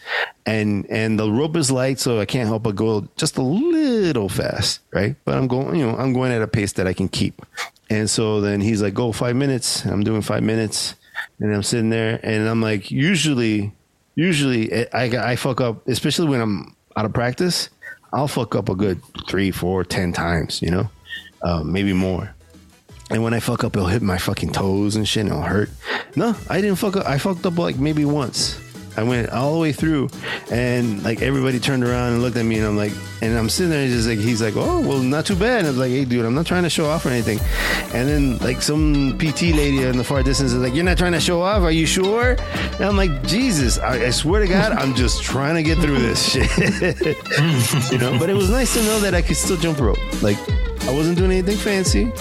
And 0.45 0.85
and 0.87 1.17
the 1.17 1.31
rope 1.31 1.57
is 1.57 1.71
light, 1.71 1.99
so 1.99 2.19
I 2.19 2.25
can't 2.25 2.47
help 2.47 2.61
but 2.61 2.75
go 2.75 3.07
just 3.17 3.37
a 3.37 3.41
little 3.41 4.29
fast, 4.29 4.81
right? 4.91 5.15
But 5.25 5.35
I'm 5.35 5.47
going, 5.47 5.77
you 5.77 5.87
know, 5.87 5.97
I'm 5.97 6.13
going 6.13 6.31
at 6.31 6.43
a 6.43 6.47
pace 6.47 6.73
that 6.73 6.85
I 6.85 6.93
can 6.93 7.07
keep. 7.07 7.41
And 7.89 8.07
so 8.07 8.39
then 8.39 8.61
he's 8.61 8.83
like, 8.83 8.93
go 8.93 9.11
five 9.11 9.35
minutes. 9.35 9.83
I'm 9.85 10.03
doing 10.03 10.21
five 10.21 10.43
minutes. 10.43 10.93
And 11.39 11.55
I'm 11.55 11.63
sitting 11.63 11.89
there 11.89 12.19
and 12.21 12.47
I'm 12.47 12.61
like, 12.61 12.91
usually 12.91 13.73
usually 14.13 14.87
I, 14.93 15.31
I 15.31 15.35
fuck 15.37 15.59
up, 15.59 15.87
especially 15.87 16.27
when 16.27 16.39
I'm 16.39 16.75
out 16.95 17.05
of 17.05 17.13
practice. 17.13 17.69
I'll 18.11 18.27
fuck 18.27 18.55
up 18.55 18.69
a 18.69 18.75
good 18.75 19.01
three, 19.27 19.49
four, 19.49 19.83
ten 19.83 20.13
times, 20.13 20.61
you 20.61 20.69
know, 20.69 20.89
uh, 21.41 21.63
maybe 21.63 21.93
more. 21.93 22.35
And 23.09 23.21
when 23.23 23.33
I 23.33 23.39
fuck 23.39 23.63
up, 23.63 23.75
it'll 23.75 23.87
hit 23.87 24.01
my 24.01 24.17
fucking 24.17 24.53
toes 24.53 24.95
and 24.95 25.07
shit, 25.07 25.21
and 25.21 25.29
it'll 25.29 25.41
hurt. 25.43 25.69
No, 26.15 26.35
I 26.49 26.61
didn't 26.61 26.77
fuck 26.77 26.95
up. 26.95 27.05
I 27.05 27.17
fucked 27.17 27.45
up 27.45 27.57
like 27.57 27.77
maybe 27.77 28.05
once. 28.05 28.59
I 28.95 29.01
went 29.01 29.31
all 29.31 29.53
the 29.55 29.59
way 29.59 29.71
through, 29.71 30.09
and 30.51 31.03
like 31.03 31.23
everybody 31.23 31.59
turned 31.59 31.83
around 31.83 32.13
and 32.13 32.21
looked 32.21 32.37
at 32.37 32.45
me, 32.45 32.57
and 32.57 32.67
I'm 32.67 32.77
like, 32.77 32.91
and 33.21 33.35
I'm 33.35 33.49
sitting 33.49 33.71
there, 33.71 33.87
just 33.87 34.07
like 34.07 34.19
he's 34.19 34.39
like, 34.39 34.53
oh 34.55 34.81
well, 34.81 34.99
not 34.99 35.25
too 35.25 35.35
bad. 35.35 35.59
And 35.59 35.67
I 35.67 35.69
was 35.71 35.79
like, 35.79 35.89
hey, 35.89 36.05
dude, 36.05 36.23
I'm 36.25 36.35
not 36.35 36.45
trying 36.45 36.61
to 36.61 36.69
show 36.69 36.85
off 36.85 37.05
or 37.05 37.09
anything. 37.09 37.39
And 37.93 38.07
then 38.07 38.37
like 38.37 38.61
some 38.61 39.17
PT 39.17 39.41
lady 39.55 39.81
in 39.81 39.97
the 39.97 40.03
far 40.03 40.21
distance 40.21 40.53
is 40.53 40.59
like, 40.59 40.75
you're 40.75 40.83
not 40.83 40.99
trying 40.99 41.13
to 41.13 41.19
show 41.19 41.41
off, 41.41 41.63
are 41.63 41.71
you 41.71 41.87
sure? 41.87 42.35
And 42.73 42.81
I'm 42.81 42.95
like, 42.95 43.23
Jesus, 43.23 43.79
I, 43.79 44.05
I 44.05 44.09
swear 44.11 44.41
to 44.41 44.47
God, 44.47 44.73
I'm 44.73 44.93
just 44.93 45.23
trying 45.23 45.55
to 45.55 45.63
get 45.63 45.79
through 45.79 45.97
this 45.97 46.31
shit, 46.31 46.47
you 47.91 47.97
know. 47.97 48.17
But 48.19 48.29
it 48.29 48.35
was 48.35 48.51
nice 48.51 48.73
to 48.75 48.83
know 48.83 48.99
that 48.99 49.15
I 49.15 49.23
could 49.23 49.37
still 49.37 49.57
jump 49.57 49.79
rope. 49.79 49.97
Like 50.21 50.37
I 50.83 50.91
wasn't 50.93 51.17
doing 51.17 51.31
anything 51.31 51.57
fancy, 51.57 52.11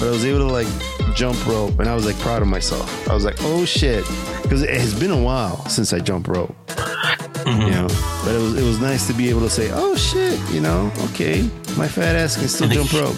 but 0.00 0.08
I 0.08 0.10
was 0.10 0.24
able 0.24 0.40
to 0.40 0.52
like 0.52 0.66
jump 1.14 1.46
rope, 1.46 1.78
and 1.78 1.88
I 1.88 1.94
was 1.94 2.06
like 2.06 2.18
proud 2.18 2.42
of 2.42 2.48
myself. 2.48 3.08
I 3.08 3.14
was 3.14 3.24
like, 3.24 3.36
oh 3.40 3.64
shit 3.64 4.04
because 4.50 4.64
it 4.64 4.70
has 4.80 4.98
been 4.98 5.12
a 5.12 5.22
while 5.22 5.64
since 5.68 5.92
I 5.92 6.00
jump 6.00 6.26
rope. 6.26 6.56
Mm-hmm. 6.66 7.60
You 7.62 7.70
know, 7.70 7.86
but 8.24 8.34
it 8.34 8.42
was 8.42 8.58
it 8.58 8.64
was 8.64 8.80
nice 8.80 9.06
to 9.06 9.12
be 9.12 9.28
able 9.30 9.42
to 9.42 9.48
say, 9.48 9.70
"Oh 9.72 9.94
shit," 9.94 10.40
you 10.50 10.60
know, 10.60 10.90
okay, 11.10 11.48
my 11.76 11.86
fat 11.86 12.16
ass 12.16 12.36
can 12.36 12.48
still 12.48 12.66
jump 12.68 12.92
rope. 12.92 13.14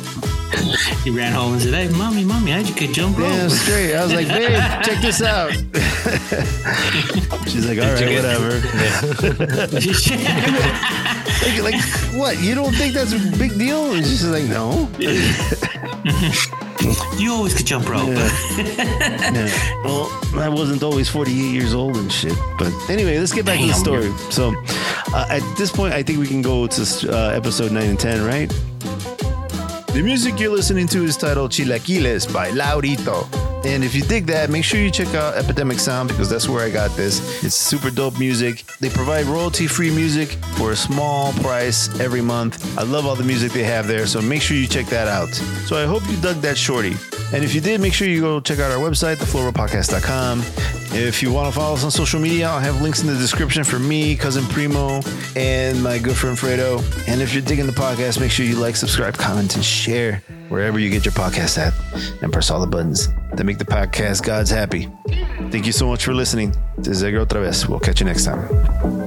he 1.05 1.11
ran 1.11 1.33
home 1.33 1.55
and 1.55 1.63
said, 1.63 1.73
"Hey, 1.73 1.89
mommy, 1.97 2.23
mommy, 2.23 2.53
I 2.53 2.63
could 2.65 2.93
jump 2.93 3.17
rope." 3.17 3.31
Yeah, 3.31 3.49
straight. 3.49 3.95
I 3.95 4.05
was 4.05 4.13
like, 4.13 4.29
"Babe, 4.37 4.61
check 4.85 5.01
this 5.01 5.23
out." 5.23 5.53
She's 7.49 7.67
like, 7.67 7.79
"All 7.79 7.95
right, 7.95 8.15
whatever." 8.15 8.61
like, 11.43 11.73
like, 11.73 11.81
what? 12.15 12.39
You 12.43 12.55
don't 12.55 12.75
think 12.75 12.93
that's 12.93 13.15
a 13.15 13.19
big 13.39 13.59
deal? 13.59 13.97
She's 13.97 14.27
like, 14.27 14.45
"No." 14.45 14.87
You 17.19 17.33
always 17.33 17.55
could 17.55 17.67
jump 17.67 17.89
rope. 17.89 18.09
Yeah. 18.09 18.31
yeah. 18.59 19.83
Well, 19.85 20.11
I 20.35 20.49
wasn't 20.49 20.83
always 20.83 21.09
48 21.09 21.35
years 21.35 21.75
old 21.75 21.97
and 21.97 22.11
shit. 22.11 22.37
But 22.59 22.73
anyway, 22.89 23.19
let's 23.19 23.33
get 23.33 23.45
back 23.45 23.59
Damn, 23.59 23.69
to 23.69 23.75
the 23.75 23.79
story. 23.79 24.13
So 24.31 24.55
uh, 25.15 25.27
at 25.29 25.43
this 25.57 25.71
point, 25.71 25.95
I 25.95 26.03
think 26.03 26.19
we 26.19 26.27
can 26.27 26.43
go 26.43 26.67
to 26.67 26.83
uh, 27.13 27.29
episode 27.31 27.73
9 27.73 27.83
and 27.83 27.99
10, 27.99 28.25
right? 28.25 28.53
The 29.93 30.01
music 30.01 30.41
you're 30.41 30.51
listening 30.51 30.89
to 30.89 31.05
is 31.05 31.19
titled 31.19 31.51
Chilaquiles 31.51 32.33
by 32.33 32.49
Lawd 32.49 32.87
Ito. 32.87 33.29
And 33.67 33.85
if 33.85 33.95
you 33.95 34.01
dig 34.01 34.25
that, 34.25 34.49
make 34.49 34.65
sure 34.65 34.81
you 34.81 34.91
check 34.91 35.15
out 35.15 35.35
Epidemic 35.35 35.79
Sound 35.79 36.09
because 36.09 36.31
that's 36.31 36.49
where 36.49 36.65
I 36.65 36.71
got 36.71 36.97
this. 36.97 37.45
It's 37.45 37.55
super 37.55 37.91
dope 37.91 38.19
music. 38.19 38.65
They 38.81 38.89
provide 38.89 39.27
royalty 39.27 39.67
free 39.67 39.91
music 39.91 40.31
for 40.57 40.73
a 40.73 40.77
small 40.77 41.35
price 41.35 41.91
every 42.01 42.23
month. 42.23 42.79
I 42.79 42.85
love 42.85 43.05
all 43.05 43.17
the 43.17 43.23
music 43.23 43.53
they 43.53 43.65
have 43.65 43.87
there, 43.87 44.07
so 44.07 44.23
make 44.23 44.41
sure 44.41 44.57
you 44.57 44.67
check 44.67 44.87
that 44.87 45.09
out. 45.09 45.29
So 45.67 45.77
I 45.77 45.85
hope 45.85 46.09
you 46.09 46.17
dug 46.23 46.37
that 46.37 46.57
shorty. 46.57 46.97
And 47.33 47.43
if 47.43 47.55
you 47.55 47.61
did, 47.61 47.81
make 47.81 47.95
sure 47.95 48.07
you 48.07 48.21
go 48.21 48.41
check 48.41 48.59
out 48.59 48.71
our 48.71 48.79
website, 48.79 49.17
theflowrollpodcast.com. 49.17 50.43
If 50.95 51.23
you 51.23 51.33
want 51.33 51.53
to 51.53 51.59
follow 51.59 51.75
us 51.75 51.85
on 51.85 51.91
social 51.91 52.21
media, 52.21 52.49
I'll 52.49 52.61
have 52.61 52.83
links 52.83 53.01
in 53.01 53.07
the 53.07 53.15
description 53.15 53.65
for 53.65 53.79
me, 53.79 54.15
cousin 54.15 54.45
Primo, 54.45 55.01
and 55.35 55.83
my 55.83 55.99
good 55.99 56.17
friend 56.17 56.37
Fredo. 56.37 56.83
And 57.09 57.23
if 57.23 57.33
you're 57.33 57.43
digging 57.43 57.67
the 57.67 57.73
podcast, 57.73 58.21
make 58.21 58.31
sure 58.31 58.45
you 58.45 58.57
like, 58.57 58.77
subscribe, 58.77 59.17
comment, 59.17 59.55
and 59.55 59.65
share 59.65 60.23
wherever 60.51 60.79
you 60.79 60.91
get 60.91 61.07
your 61.07 61.15
podcast 61.15 61.57
at, 61.57 61.73
and 62.23 62.31
press 62.31 62.51
all 62.51 62.61
the 62.61 62.67
buttons 62.67 63.09
that 63.33 63.45
make 63.45 63.57
the 63.57 63.65
podcast 63.65 64.23
gods 64.23 64.51
happy. 64.51 64.91
Thank 65.51 65.65
you 65.65 65.73
so 65.73 65.89
much 65.89 66.05
for 66.05 66.13
listening. 66.13 66.55
This 66.77 66.99
is 66.99 67.05
Edgar 67.05 67.25
otra 67.25 67.41
vez. 67.41 67.67
We'll 67.67 67.81
catch 67.81 68.01
you 68.01 68.07
next 68.07 68.25
time. 68.25 69.02